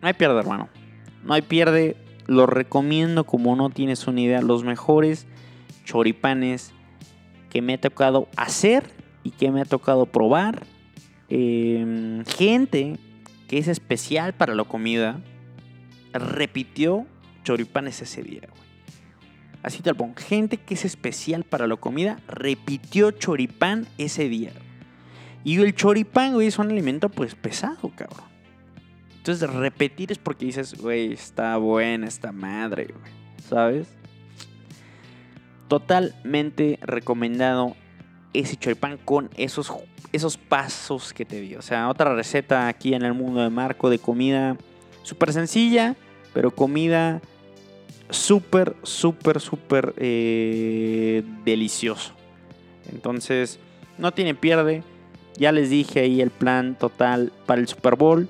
No 0.00 0.08
hay 0.08 0.14
pierde, 0.14 0.38
hermano. 0.38 0.68
No 1.24 1.34
hay 1.34 1.42
pierde. 1.42 1.96
Lo 2.26 2.46
recomiendo 2.46 3.24
como 3.24 3.56
no 3.56 3.70
tienes 3.70 4.06
una 4.06 4.20
idea. 4.20 4.40
Los 4.42 4.64
mejores 4.64 5.26
choripanes 5.84 6.72
que 7.50 7.62
me 7.62 7.74
ha 7.74 7.80
tocado 7.80 8.28
hacer 8.36 8.84
y 9.24 9.30
que 9.30 9.50
me 9.50 9.60
ha 9.60 9.64
tocado 9.64 10.06
probar. 10.06 10.64
Em, 11.28 12.24
gente 12.24 12.98
que 13.48 13.58
es 13.58 13.68
especial 13.68 14.32
para 14.34 14.54
la 14.54 14.64
comida 14.64 15.20
repitió 16.12 17.06
choripanes 17.44 18.00
ese 18.02 18.22
día, 18.22 18.42
Así 19.62 19.80
pongo. 19.82 20.14
Gente 20.16 20.56
que 20.56 20.74
es 20.74 20.84
especial 20.84 21.44
para 21.44 21.66
la 21.66 21.76
comida 21.76 22.18
repitió 22.26 23.12
choripán 23.12 23.86
ese 23.96 24.28
día. 24.28 24.52
Y 25.44 25.60
el 25.60 25.74
choripán, 25.74 26.34
güey, 26.34 26.48
es 26.48 26.58
un 26.58 26.70
alimento 26.70 27.08
pues 27.08 27.34
pesado, 27.34 27.90
cabrón. 27.94 28.32
Entonces 29.16 29.48
repetir 29.48 30.12
es 30.12 30.18
porque 30.18 30.46
dices, 30.46 30.74
güey, 30.76 31.12
está 31.12 31.56
buena 31.56 32.06
esta 32.06 32.32
madre, 32.32 32.86
güey. 32.86 33.12
¿Sabes? 33.48 33.88
Totalmente 35.68 36.78
recomendado 36.82 37.76
ese 38.32 38.56
choripán 38.56 38.98
con 38.98 39.30
esos, 39.36 39.72
esos 40.12 40.36
pasos 40.36 41.12
que 41.12 41.24
te 41.24 41.40
di. 41.40 41.54
O 41.54 41.62
sea, 41.62 41.88
otra 41.88 42.14
receta 42.14 42.68
aquí 42.68 42.94
en 42.94 43.02
el 43.02 43.14
mundo 43.14 43.40
de 43.40 43.50
Marco 43.50 43.90
de 43.90 43.98
comida 43.98 44.56
súper 45.02 45.32
sencilla, 45.32 45.96
pero 46.32 46.50
comida 46.50 47.20
súper, 48.10 48.76
súper, 48.82 49.40
súper 49.40 49.94
eh, 49.98 51.22
delicioso. 51.44 52.12
Entonces, 52.90 53.58
no 53.98 54.12
tiene 54.12 54.34
pierde. 54.34 54.82
Ya 55.36 55.52
les 55.52 55.70
dije 55.70 56.00
ahí 56.00 56.20
el 56.20 56.30
plan 56.30 56.76
total 56.78 57.32
para 57.46 57.60
el 57.60 57.68
Super 57.68 57.96
Bowl 57.96 58.28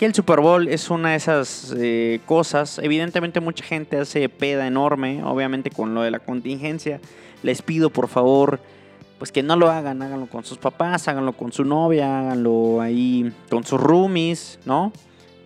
que 0.00 0.06
el 0.06 0.14
Super 0.14 0.40
Bowl 0.40 0.66
es 0.66 0.88
una 0.88 1.10
de 1.10 1.16
esas 1.16 1.74
eh, 1.76 2.20
cosas. 2.24 2.78
Evidentemente 2.78 3.38
mucha 3.40 3.62
gente 3.62 3.98
hace 3.98 4.30
peda 4.30 4.66
enorme, 4.66 5.22
obviamente 5.22 5.70
con 5.70 5.92
lo 5.92 6.00
de 6.00 6.10
la 6.10 6.20
contingencia. 6.20 7.02
Les 7.42 7.60
pido 7.60 7.90
por 7.90 8.08
favor, 8.08 8.60
pues 9.18 9.30
que 9.30 9.42
no 9.42 9.56
lo 9.56 9.70
hagan, 9.70 10.00
háganlo 10.00 10.26
con 10.26 10.42
sus 10.42 10.56
papás, 10.56 11.06
háganlo 11.06 11.34
con 11.34 11.52
su 11.52 11.66
novia, 11.66 12.18
háganlo 12.18 12.80
ahí 12.80 13.30
con 13.50 13.64
sus 13.64 13.78
roomies, 13.78 14.58
¿no? 14.64 14.90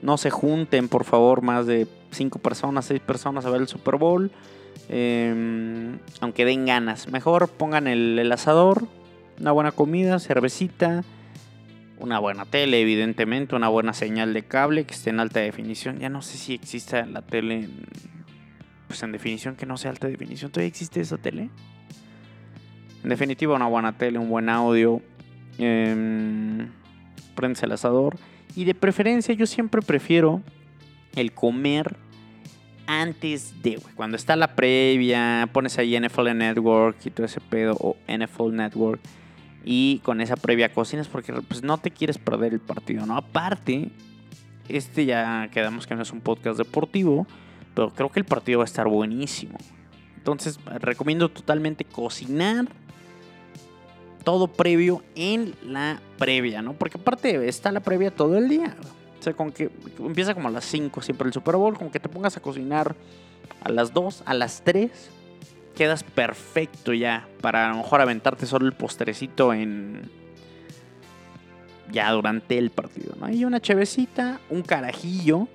No 0.02 0.18
se 0.18 0.30
junten, 0.30 0.88
por 0.88 1.02
favor, 1.02 1.42
más 1.42 1.66
de 1.66 1.88
cinco 2.12 2.38
personas, 2.38 2.84
seis 2.84 3.00
personas 3.00 3.44
a 3.46 3.50
ver 3.50 3.60
el 3.60 3.66
Super 3.66 3.96
Bowl. 3.96 4.30
Em, 4.88 5.98
aunque 6.20 6.44
den 6.44 6.64
ganas. 6.64 7.08
Mejor 7.08 7.48
pongan 7.48 7.88
el 7.88 8.30
asador, 8.30 8.86
una 9.40 9.52
buena 9.52 9.72
comida, 9.72 10.18
cervecita 10.18 11.02
una 11.98 12.18
buena 12.18 12.44
tele, 12.44 12.80
evidentemente, 12.80 13.54
una 13.54 13.68
buena 13.68 13.92
señal 13.92 14.34
de 14.34 14.42
cable 14.42 14.84
que 14.84 14.94
esté 14.94 15.10
en 15.10 15.20
alta 15.20 15.40
definición. 15.40 15.98
Ya 15.98 16.08
no 16.08 16.22
sé 16.22 16.38
si 16.38 16.54
existe 16.54 17.04
la 17.06 17.22
tele 17.22 17.54
en, 17.64 17.86
pues 18.88 19.02
en 19.02 19.12
definición 19.12 19.56
que 19.56 19.66
no 19.66 19.76
sea 19.76 19.90
alta 19.90 20.08
definición. 20.08 20.50
¿Todavía 20.50 20.68
existe 20.68 21.00
esa 21.00 21.18
tele? 21.18 21.50
En 23.02 23.10
definitiva, 23.10 23.54
una 23.54 23.66
buena 23.66 23.96
tele, 23.96 24.18
un 24.18 24.28
buen 24.28 24.48
audio. 24.48 25.02
Eh, 25.58 26.66
el 27.62 27.72
asador. 27.72 28.16
Y 28.56 28.64
de 28.64 28.74
preferencia, 28.74 29.34
yo 29.34 29.46
siempre 29.46 29.82
prefiero 29.82 30.40
el 31.16 31.32
comer 31.32 31.96
antes 32.86 33.62
de, 33.62 33.80
Cuando 33.94 34.16
está 34.16 34.36
la 34.36 34.54
previa, 34.54 35.48
pones 35.52 35.78
ahí 35.78 35.98
NFL 35.98 36.36
Network 36.36 36.98
y 37.04 37.10
todo 37.10 37.26
ese 37.26 37.40
pedo, 37.40 37.76
o 37.80 37.96
NFL 38.08 38.54
Network 38.54 39.00
y 39.64 40.00
con 40.00 40.20
esa 40.20 40.36
previa 40.36 40.72
cocinas 40.72 41.08
porque 41.08 41.32
pues 41.32 41.62
no 41.62 41.78
te 41.78 41.90
quieres 41.90 42.18
perder 42.18 42.52
el 42.52 42.60
partido, 42.60 43.06
¿no? 43.06 43.16
Aparte, 43.16 43.90
este 44.68 45.06
ya 45.06 45.48
quedamos 45.52 45.86
que 45.86 45.94
no 45.94 46.02
es 46.02 46.12
un 46.12 46.20
podcast 46.20 46.58
deportivo, 46.58 47.26
pero 47.74 47.90
creo 47.90 48.10
que 48.10 48.20
el 48.20 48.26
partido 48.26 48.58
va 48.58 48.64
a 48.64 48.66
estar 48.66 48.86
buenísimo. 48.86 49.58
Entonces, 50.16 50.58
recomiendo 50.80 51.30
totalmente 51.30 51.84
cocinar 51.84 52.66
todo 54.22 54.48
previo 54.48 55.02
en 55.14 55.54
la 55.62 56.00
previa, 56.18 56.62
¿no? 56.62 56.72
Porque 56.74 56.98
aparte 56.98 57.46
está 57.46 57.72
la 57.72 57.80
previa 57.80 58.10
todo 58.10 58.38
el 58.38 58.48
día. 58.48 58.74
O 59.18 59.22
sea, 59.22 59.34
con 59.34 59.52
que 59.52 59.70
empieza 59.98 60.34
como 60.34 60.48
a 60.48 60.50
las 60.50 60.64
5 60.64 61.02
siempre 61.02 61.26
el 61.26 61.32
Super 61.32 61.56
Bowl, 61.56 61.76
con 61.78 61.90
que 61.90 62.00
te 62.00 62.08
pongas 62.08 62.36
a 62.36 62.40
cocinar 62.40 62.94
a 63.62 63.70
las 63.70 63.92
2, 63.92 64.22
a 64.26 64.34
las 64.34 64.62
3 64.62 64.90
quedas 65.74 66.02
perfecto 66.02 66.92
ya 66.92 67.26
para 67.40 67.66
a 67.66 67.70
lo 67.70 67.78
mejor 67.78 68.00
aventarte 68.00 68.46
solo 68.46 68.66
el 68.66 68.72
postrecito 68.72 69.52
en 69.52 70.10
ya 71.90 72.10
durante 72.12 72.58
el 72.58 72.70
partido, 72.70 73.14
¿no? 73.20 73.30
Y 73.30 73.44
una 73.44 73.60
chevecita, 73.60 74.40
un 74.50 74.62
carajillo. 74.62 75.48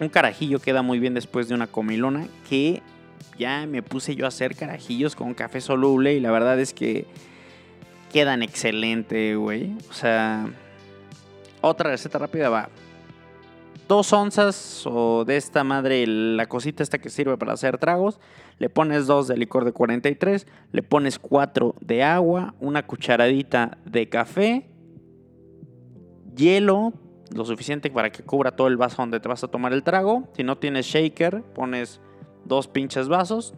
Un 0.00 0.08
carajillo 0.08 0.58
queda 0.58 0.82
muy 0.82 0.98
bien 0.98 1.14
después 1.14 1.48
de 1.48 1.54
una 1.54 1.66
comilona 1.66 2.26
que 2.48 2.82
ya 3.38 3.66
me 3.66 3.82
puse 3.82 4.16
yo 4.16 4.24
a 4.24 4.28
hacer 4.28 4.56
carajillos 4.56 5.14
con 5.14 5.34
café 5.34 5.60
soluble 5.60 6.14
y 6.14 6.20
la 6.20 6.30
verdad 6.30 6.58
es 6.58 6.74
que 6.74 7.06
quedan 8.12 8.42
excelente, 8.42 9.36
güey. 9.36 9.72
O 9.88 9.92
sea, 9.92 10.46
otra 11.60 11.90
receta 11.90 12.18
rápida 12.18 12.48
va. 12.48 12.68
Dos 13.88 14.12
onzas 14.12 14.84
o 14.86 15.24
de 15.24 15.36
esta 15.36 15.64
madre, 15.64 16.06
la 16.06 16.46
cosita 16.46 16.82
esta 16.82 16.98
que 16.98 17.10
sirve 17.10 17.36
para 17.36 17.52
hacer 17.52 17.78
tragos. 17.78 18.20
Le 18.58 18.70
pones 18.70 19.06
dos 19.06 19.28
de 19.28 19.36
licor 19.36 19.64
de 19.64 19.72
43, 19.72 20.46
le 20.70 20.82
pones 20.82 21.18
cuatro 21.18 21.74
de 21.80 22.02
agua, 22.02 22.54
una 22.60 22.86
cucharadita 22.86 23.78
de 23.84 24.08
café, 24.08 24.70
hielo, 26.36 26.92
lo 27.34 27.44
suficiente 27.44 27.90
para 27.90 28.10
que 28.10 28.22
cubra 28.22 28.52
todo 28.52 28.68
el 28.68 28.76
vaso 28.76 29.02
donde 29.02 29.20
te 29.20 29.28
vas 29.28 29.42
a 29.44 29.48
tomar 29.48 29.72
el 29.72 29.82
trago. 29.82 30.28
Si 30.34 30.44
no 30.44 30.56
tienes 30.58 30.86
shaker, 30.86 31.42
pones 31.42 32.00
dos 32.44 32.68
pinches 32.68 33.08
vasos 33.08 33.54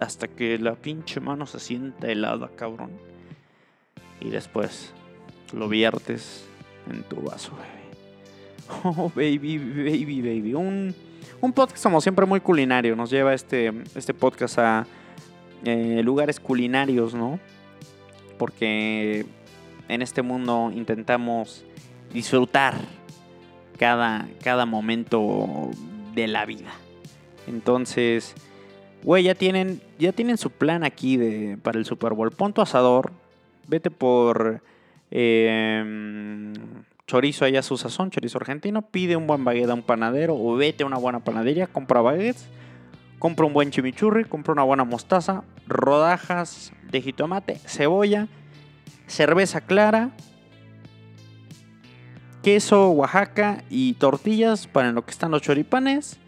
hasta 0.00 0.28
que 0.28 0.58
la 0.58 0.74
pinche 0.74 1.20
mano 1.20 1.46
se 1.46 1.60
sienta 1.60 2.08
helada, 2.08 2.50
cabrón. 2.56 2.90
Y 4.20 4.30
después 4.30 4.92
lo 5.52 5.68
viertes 5.68 6.44
en 6.90 7.02
tu 7.04 7.20
vaso, 7.22 7.52
baby. 7.52 7.81
Oh, 8.84 9.10
baby, 9.14 9.58
baby, 9.58 10.20
baby. 10.22 10.54
Un, 10.54 10.94
un 11.40 11.52
podcast 11.52 11.82
como 11.82 12.00
siempre 12.00 12.26
muy 12.26 12.40
culinario. 12.40 12.96
Nos 12.96 13.10
lleva 13.10 13.34
este, 13.34 13.72
este 13.94 14.14
podcast 14.14 14.58
a 14.58 14.86
eh, 15.64 16.00
lugares 16.04 16.40
culinarios, 16.40 17.14
¿no? 17.14 17.38
Porque 18.38 19.26
en 19.88 20.02
este 20.02 20.22
mundo 20.22 20.72
intentamos 20.74 21.64
disfrutar 22.12 22.74
cada, 23.78 24.28
cada 24.42 24.66
momento 24.66 25.70
de 26.14 26.26
la 26.26 26.46
vida. 26.46 26.72
Entonces, 27.46 28.34
güey, 29.02 29.24
ya 29.24 29.34
tienen, 29.34 29.80
ya 29.98 30.12
tienen 30.12 30.38
su 30.38 30.50
plan 30.50 30.84
aquí 30.84 31.16
de, 31.16 31.58
para 31.62 31.78
el 31.78 31.84
Super 31.84 32.14
Bowl. 32.14 32.30
Pon 32.30 32.52
tu 32.52 32.60
asador, 32.60 33.12
vete 33.68 33.90
por 33.90 34.62
em, 35.10 36.52
chorizo 37.12 37.44
allá 37.44 37.58
a 37.58 37.62
su 37.62 37.76
sazón, 37.76 38.08
chorizo 38.08 38.38
argentino, 38.38 38.80
pide 38.80 39.16
un 39.16 39.26
buen 39.26 39.44
baguette 39.44 39.68
a 39.68 39.74
un 39.74 39.82
panadero 39.82 40.34
o 40.34 40.56
vete 40.56 40.82
a 40.82 40.86
una 40.86 40.96
buena 40.96 41.20
panadería, 41.20 41.66
compra 41.66 42.00
baguettes, 42.00 42.48
compra 43.18 43.44
un 43.44 43.52
buen 43.52 43.70
chimichurri, 43.70 44.24
compra 44.24 44.54
una 44.54 44.62
buena 44.62 44.84
mostaza, 44.84 45.44
rodajas 45.66 46.72
de 46.90 47.02
jitomate, 47.02 47.56
cebolla, 47.66 48.28
cerveza 49.08 49.60
clara, 49.60 50.12
queso 52.42 52.88
Oaxaca 52.92 53.62
y 53.68 53.92
tortillas 53.92 54.66
para 54.66 54.90
lo 54.92 55.04
que 55.04 55.10
están 55.10 55.32
los 55.32 55.42
choripanes. 55.42 56.18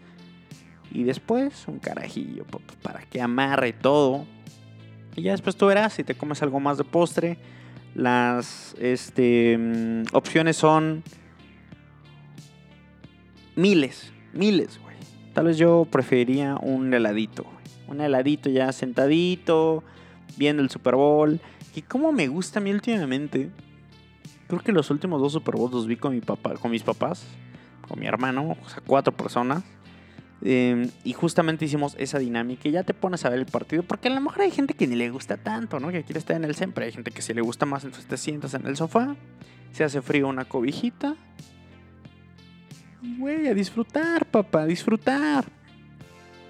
Y 0.91 1.01
después 1.01 1.67
un 1.67 1.79
carajillo 1.79 2.45
para 2.83 3.01
que 3.01 3.23
amarre 3.23 3.73
todo. 3.73 4.27
Y 5.15 5.23
ya 5.23 5.31
después 5.31 5.55
tú 5.55 5.65
verás 5.65 5.93
si 5.93 6.03
te 6.03 6.13
comes 6.13 6.43
algo 6.43 6.59
más 6.59 6.77
de 6.77 6.83
postre. 6.83 7.39
Las 7.95 8.75
este, 8.79 9.57
mm, 9.57 10.03
opciones 10.13 10.57
son 10.57 11.03
miles, 13.55 14.13
miles, 14.33 14.79
güey. 14.81 14.95
Tal 15.33 15.45
vez 15.45 15.57
yo 15.57 15.87
preferiría 15.89 16.55
un 16.61 16.93
heladito, 16.93 17.45
Un 17.87 18.01
heladito 18.01 18.49
ya 18.49 18.71
sentadito, 18.71 19.83
viendo 20.37 20.61
el 20.61 20.69
Super 20.69 20.95
Bowl. 20.95 21.39
Y 21.75 21.81
como 21.81 22.11
me 22.11 22.27
gusta 22.27 22.59
a 22.59 22.61
mí 22.61 22.71
últimamente 22.71 23.49
Creo 24.47 24.61
que 24.61 24.71
los 24.71 24.91
últimos 24.91 25.21
dos 25.21 25.33
Super 25.33 25.55
Bowls 25.55 25.73
los 25.73 25.87
vi 25.87 25.95
con 25.95 26.13
mi 26.13 26.21
papá, 26.21 26.53
con 26.55 26.69
mis 26.69 26.83
papás, 26.83 27.25
con 27.87 27.99
mi 27.99 28.05
hermano, 28.05 28.55
o 28.63 28.69
sea, 28.69 28.81
cuatro 28.85 29.11
personas. 29.15 29.63
Em, 30.41 30.89
y 31.03 31.13
justamente 31.13 31.65
hicimos 31.65 31.95
esa 31.97 32.19
dinámica 32.19 32.67
y 32.67 32.71
ya 32.71 32.83
te 32.83 32.93
pones 32.93 33.25
a 33.25 33.29
ver 33.29 33.39
el 33.39 33.45
partido. 33.45 33.83
Porque 33.83 34.09
a 34.09 34.11
lo 34.11 34.21
mejor 34.21 34.41
hay 34.41 34.51
gente 34.51 34.73
que 34.73 34.87
ni 34.87 34.95
le 34.95 35.09
gusta 35.09 35.37
tanto, 35.37 35.79
¿no? 35.79 35.89
Que 35.89 36.03
quiere 36.03 36.19
estar 36.19 36.35
en 36.35 36.43
el 36.43 36.55
siempre. 36.55 36.85
Hay 36.85 36.91
gente 36.91 37.11
que 37.11 37.21
si 37.21 37.33
le 37.33 37.41
gusta 37.41 37.65
más, 37.65 37.83
entonces 37.83 38.07
te 38.07 38.17
sientas 38.17 38.53
en 38.53 38.65
el 38.65 38.75
sofá. 38.75 39.15
Se 39.71 39.83
hace 39.83 40.01
frío 40.01 40.27
una 40.27 40.45
cobijita. 40.45 41.15
Güey, 43.17 43.47
a 43.47 43.53
disfrutar, 43.53 44.25
papá, 44.25 44.65
disfrutar. 44.65 45.45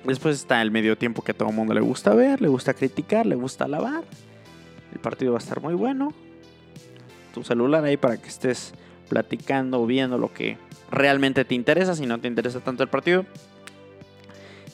Después 0.06 0.38
está 0.38 0.62
el 0.62 0.72
medio 0.72 0.98
tiempo 0.98 1.24
que 1.24 1.32
a 1.32 1.36
todo 1.36 1.50
el 1.50 1.56
mundo 1.56 1.74
le 1.74 1.82
gusta 1.82 2.14
ver, 2.14 2.42
le 2.42 2.48
gusta 2.48 2.74
criticar, 2.74 3.26
le 3.26 3.36
gusta 3.36 3.66
alabar. 3.66 4.04
El 4.94 5.00
partido 5.00 5.34
va 5.34 5.40
a 5.40 5.42
estar 5.42 5.62
muy 5.62 5.74
bueno 5.74 6.14
tu 7.36 7.44
celular 7.44 7.84
ahí 7.84 7.98
para 7.98 8.16
que 8.18 8.30
estés 8.30 8.74
platicando 9.10 9.86
viendo 9.86 10.18
lo 10.18 10.32
que 10.34 10.58
realmente 10.90 11.44
te 11.44 11.54
interesa. 11.54 11.94
Si 11.94 12.06
no 12.06 12.18
te 12.20 12.30
interesa 12.30 12.62
tanto 12.62 12.82
el 12.82 12.90
partido, 12.90 13.26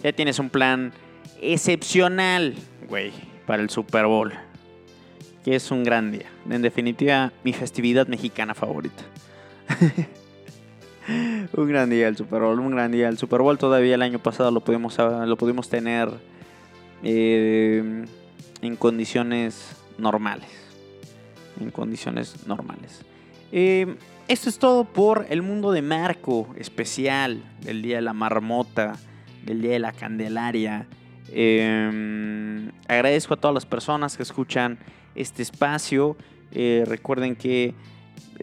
ya 0.03 0.13
tienes 0.13 0.39
un 0.39 0.49
plan 0.49 0.93
excepcional, 1.41 2.55
güey, 2.87 3.11
para 3.45 3.61
el 3.61 3.69
Super 3.69 4.05
Bowl. 4.05 4.33
Que 5.43 5.55
es 5.55 5.71
un 5.71 5.83
gran 5.83 6.11
día. 6.11 6.29
En 6.49 6.61
definitiva, 6.61 7.33
mi 7.43 7.53
festividad 7.53 8.07
mexicana 8.07 8.53
favorita. 8.53 9.03
un 11.53 11.67
gran 11.67 11.89
día 11.89 12.07
el 12.07 12.15
Super 12.15 12.41
Bowl, 12.41 12.59
un 12.59 12.71
gran 12.71 12.91
día 12.91 13.09
el 13.09 13.17
Super 13.17 13.41
Bowl. 13.41 13.57
Todavía 13.57 13.95
el 13.95 14.01
año 14.03 14.19
pasado 14.19 14.51
lo 14.51 14.61
pudimos, 14.61 14.97
lo 14.97 15.37
pudimos 15.37 15.67
tener 15.67 16.09
eh, 17.03 18.05
en 18.61 18.75
condiciones 18.75 19.75
normales 19.97 20.61
en 21.61 21.71
condiciones 21.71 22.47
normales. 22.47 23.01
Eh, 23.51 23.95
esto 24.27 24.49
es 24.49 24.59
todo 24.59 24.85
por 24.85 25.25
el 25.29 25.41
mundo 25.41 25.71
de 25.71 25.81
Marco 25.81 26.47
especial 26.57 27.43
del 27.61 27.81
Día 27.81 27.97
de 27.97 28.01
la 28.01 28.13
Marmota, 28.13 28.97
del 29.45 29.61
Día 29.61 29.71
de 29.71 29.79
la 29.79 29.91
Candelaria. 29.91 30.87
Em, 31.31 32.71
agradezco 32.87 33.33
a 33.33 33.37
todas 33.37 33.53
las 33.53 33.65
personas 33.65 34.17
que 34.17 34.23
escuchan 34.23 34.77
este 35.15 35.41
espacio. 35.41 36.17
Eh, 36.51 36.83
recuerden 36.85 37.35
que 37.35 37.73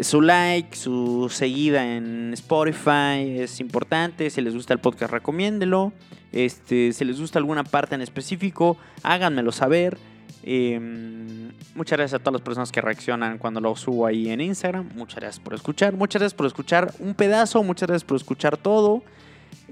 su 0.01 0.21
like, 0.21 0.77
su 0.77 1.29
seguida 1.31 1.97
en 1.97 2.33
Spotify 2.35 3.41
es 3.41 3.61
importante. 3.61 4.31
Si 4.31 4.41
les 4.41 4.55
gusta 4.55 4.73
el 4.73 4.81
podcast, 4.81 5.13
recomiéndelo. 5.13 5.93
Este, 6.33 6.93
si 6.93 7.05
les 7.05 7.21
gusta 7.21 7.39
alguna 7.39 7.65
parte 7.65 7.95
en 7.95 8.03
específico, 8.03 8.77
háganmelo 9.03 9.53
saber. 9.53 9.99
Em, 10.43 11.53
muchas 11.75 11.99
gracias 11.99 12.15
a 12.15 12.19
todas 12.21 12.35
las 12.35 12.43
personas 12.43 12.71
que 12.71 12.81
reaccionan 12.81 13.39
cuando 13.39 13.61
lo 13.61 13.75
subo 13.77 14.07
ahí 14.07 14.29
en 14.29 14.41
Instagram. 14.41 14.89
Muchas 14.95 15.17
gracias 15.17 15.41
por 15.41 15.55
escuchar. 15.55 15.95
Muchas 15.95 16.21
gracias 16.21 16.37
por 16.37 16.47
escuchar 16.47 16.95
un 17.01 17.15
pedazo. 17.15 17.63
Muchas 17.63 17.89
gracias 17.89 18.05
por 18.05 18.17
escuchar 18.17 18.57
todo. 18.57 19.03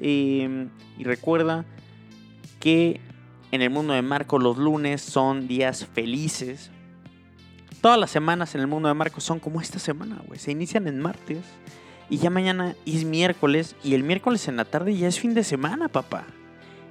Em, 0.01 0.69
y 0.99 1.05
recuerda 1.05 1.65
que 2.61 3.01
en 3.53 3.63
el 3.63 3.71
mundo 3.71 3.95
de 3.95 4.03
Marco 4.03 4.39
los 4.39 4.59
lunes 4.59 5.01
son 5.03 5.49
días 5.49 5.87
felices. 5.87 6.71
Todas 7.81 7.99
las 7.99 8.11
semanas 8.11 8.55
en 8.55 8.61
el 8.61 8.67
mundo 8.67 8.89
de 8.89 8.95
Marco 8.95 9.21
son 9.21 9.39
como 9.39 9.61
esta 9.61 9.79
semana, 9.79 10.23
güey. 10.27 10.39
Se 10.39 10.51
inician 10.51 10.89
en 10.89 11.01
martes. 11.01 11.39
Y 12.09 12.19
ya 12.19 12.31
mañana 12.31 12.75
es 12.87 13.05
miércoles. 13.05 13.77
Y 13.85 13.95
el 13.95 14.03
miércoles 14.03 14.49
en 14.49 14.57
la 14.57 14.65
tarde 14.65 14.97
ya 14.97 15.09
es 15.09 15.19
fin 15.19 15.35
de 15.35 15.45
semana, 15.45 15.89
papá 15.89 16.27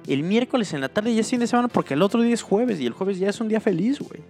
el 0.06 0.22
miércoles 0.22 0.72
en 0.72 0.80
la 0.80 0.88
tarde 0.88 1.14
ya 1.14 1.20
es 1.20 1.28
fin 1.28 1.40
de 1.40 1.46
semana 1.46 1.68
porque 1.68 1.94
el 1.94 2.02
otro 2.02 2.22
día 2.22 2.34
es 2.34 2.42
jueves 2.42 2.80
y 2.80 2.86
el 2.86 2.92
jueves 2.92 3.18
ya 3.18 3.28
es 3.28 3.40
un 3.40 3.48
día 3.48 3.60
feliz, 3.60 3.98
güey. 3.98 4.20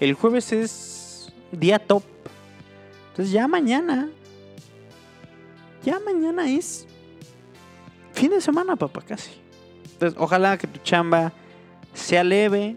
El 0.00 0.14
jueves 0.14 0.52
es 0.52 1.32
día 1.52 1.78
top. 1.78 2.02
Entonces 3.10 3.32
ya 3.32 3.46
mañana, 3.46 4.08
ya 5.84 6.00
mañana 6.00 6.50
es 6.50 6.86
fin 8.16 8.30
de 8.30 8.40
semana, 8.40 8.76
papá, 8.76 9.02
casi. 9.02 9.30
Entonces 9.92 10.18
ojalá 10.18 10.58
que 10.58 10.66
tu 10.66 10.80
chamba 10.80 11.32
sea 11.94 12.24
leve. 12.24 12.76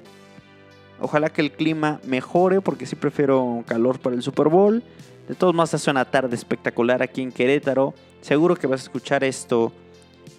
Ojalá 1.01 1.29
que 1.29 1.41
el 1.41 1.51
clima 1.51 2.01
mejore 2.05 2.61
porque 2.61 2.85
sí 2.85 2.95
prefiero 2.95 3.63
calor 3.65 3.99
para 3.99 4.15
el 4.15 4.21
Super 4.21 4.49
Bowl. 4.49 4.83
De 5.29 5.35
todos 5.35 5.55
modos, 5.55 5.73
hace 5.73 5.89
una 5.89 6.05
tarde 6.05 6.35
espectacular 6.35 7.01
aquí 7.01 7.21
en 7.21 7.31
Querétaro. 7.31 7.93
Seguro 8.21 8.55
que 8.55 8.67
vas 8.67 8.81
a 8.81 8.83
escuchar 8.83 9.23
esto 9.23 9.71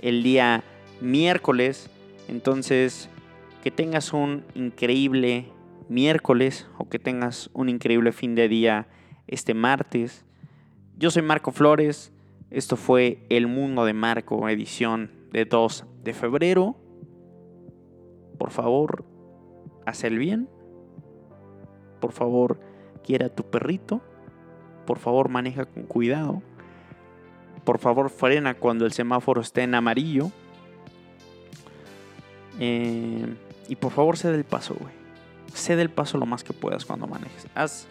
el 0.02 0.22
día 0.22 0.62
miércoles. 1.00 1.88
Entonces, 2.28 3.08
que 3.64 3.70
tengas 3.70 4.12
un 4.12 4.44
increíble 4.54 5.46
miércoles 5.88 6.66
o 6.76 6.88
que 6.88 6.98
tengas 6.98 7.48
un 7.54 7.68
increíble 7.68 8.12
fin 8.12 8.34
de 8.34 8.48
día 8.48 8.86
este 9.26 9.54
martes. 9.54 10.24
Yo 10.98 11.10
soy 11.10 11.22
Marco 11.22 11.52
Flores. 11.52 12.12
Esto 12.50 12.76
fue 12.76 13.24
El 13.28 13.46
Mundo 13.46 13.84
de 13.84 13.92
Marco, 13.92 14.48
edición 14.48 15.12
de 15.32 15.44
2 15.44 15.84
de 16.02 16.14
febrero. 16.14 16.76
Por 18.38 18.50
favor, 18.50 19.04
haz 19.86 20.02
el 20.02 20.18
bien. 20.18 20.48
Por 22.00 22.10
favor, 22.10 22.60
quiera 23.04 23.26
a 23.26 23.28
tu 23.28 23.44
perrito. 23.44 24.00
Por 24.84 24.98
favor, 24.98 25.28
maneja 25.28 25.64
con 25.64 25.84
cuidado. 25.84 26.42
Por 27.64 27.78
favor, 27.78 28.10
frena 28.10 28.54
cuando 28.54 28.84
el 28.84 28.92
semáforo 28.92 29.40
esté 29.40 29.62
en 29.62 29.76
amarillo. 29.76 30.32
Eh, 32.58 33.32
y 33.68 33.76
por 33.76 33.92
favor, 33.92 34.16
cede 34.16 34.34
el 34.34 34.44
paso, 34.44 34.74
güey. 34.74 34.92
Cede 35.54 35.82
el 35.82 35.90
paso 35.90 36.18
lo 36.18 36.26
más 36.26 36.42
que 36.42 36.52
puedas 36.52 36.84
cuando 36.84 37.06
manejes. 37.06 37.46
Haz, 37.54 37.86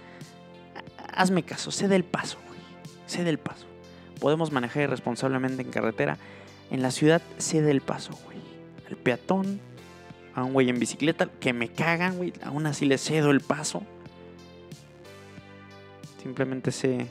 hazme 1.14 1.44
caso, 1.44 1.72
cede 1.72 1.96
el 1.96 2.04
paso, 2.04 2.38
güey. 2.46 2.60
Cede 3.06 3.30
el 3.30 3.40
paso. 3.40 3.69
Podemos 4.20 4.52
manejar 4.52 4.84
irresponsablemente 4.84 5.62
en 5.62 5.72
carretera. 5.72 6.18
En 6.72 6.82
la 6.82 6.92
ciudad, 6.92 7.22
cede 7.38 7.72
el 7.72 7.82
paso, 7.82 8.18
güey. 8.26 8.38
El 8.90 8.98
peatón, 8.98 9.60
a 10.36 10.44
un 10.44 10.54
güey 10.54 10.70
en 10.70 10.80
bicicleta, 10.80 11.28
que 11.40 11.54
me 11.54 11.70
cagan, 11.70 12.18
güey. 12.18 12.34
Aún 12.44 12.66
así 12.66 12.86
le 12.86 12.98
cedo 12.98 13.32
el 13.32 13.42
paso. 13.42 13.84
Simplemente 16.22 16.72
sé 16.72 17.08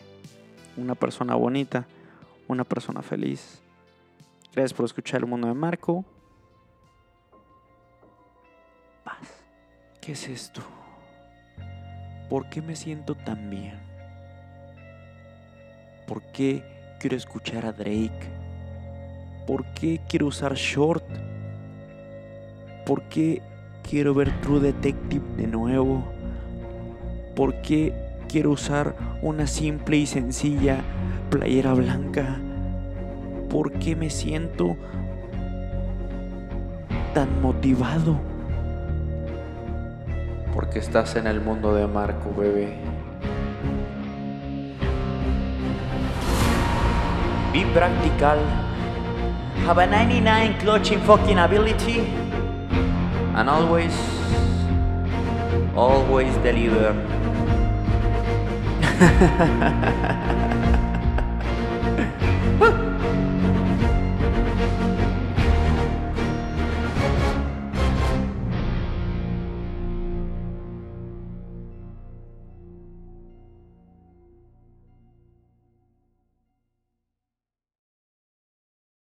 una 0.76 0.94
persona 0.94 1.34
bonita, 1.34 1.86
una 2.46 2.64
persona 2.64 3.02
feliz. 3.02 3.60
Gracias 4.52 4.74
por 4.74 4.84
escuchar 4.84 5.20
el 5.20 5.26
mundo 5.26 5.48
de 5.48 5.54
Marco. 5.54 6.04
Paz. 9.04 9.16
¿Qué 10.00 10.12
es 10.12 10.28
esto? 10.28 10.62
¿Por 12.28 12.48
qué 12.50 12.60
me 12.60 12.76
siento 12.76 13.14
tan 13.14 13.48
bien? 13.48 13.80
¿Por 16.06 16.22
qué 16.32 16.77
quiero 16.98 17.16
escuchar 17.16 17.64
a 17.64 17.72
Drake? 17.72 18.38
¿Por 19.46 19.64
qué 19.72 20.00
quiero 20.08 20.26
usar 20.26 20.54
short? 20.54 21.04
¿Por 22.84 23.02
qué 23.04 23.40
quiero 23.88 24.14
ver 24.14 24.32
True 24.40 24.60
Detective 24.60 25.24
de 25.36 25.46
nuevo? 25.46 26.04
¿Por 27.36 27.60
qué 27.62 27.94
quiero 28.28 28.50
usar 28.50 28.94
una 29.22 29.46
simple 29.46 29.96
y 29.96 30.06
sencilla 30.06 30.80
playera 31.30 31.72
blanca? 31.74 32.40
¿Por 33.48 33.72
qué 33.72 33.94
me 33.94 34.10
siento 34.10 34.76
tan 37.14 37.40
motivado? 37.40 38.18
Porque 40.52 40.80
estás 40.80 41.14
en 41.16 41.26
el 41.26 41.40
mundo 41.40 41.74
de 41.74 41.86
Marco, 41.86 42.34
bebé. 42.36 42.97
Be 47.58 47.64
practical. 47.72 48.38
Have 49.66 49.78
a 49.78 49.86
99 49.86 50.60
clutching 50.60 51.00
fucking 51.00 51.38
ability. 51.38 51.98
And 53.34 53.50
always, 53.50 53.96
always 55.74 56.32
deliver. 56.36 56.94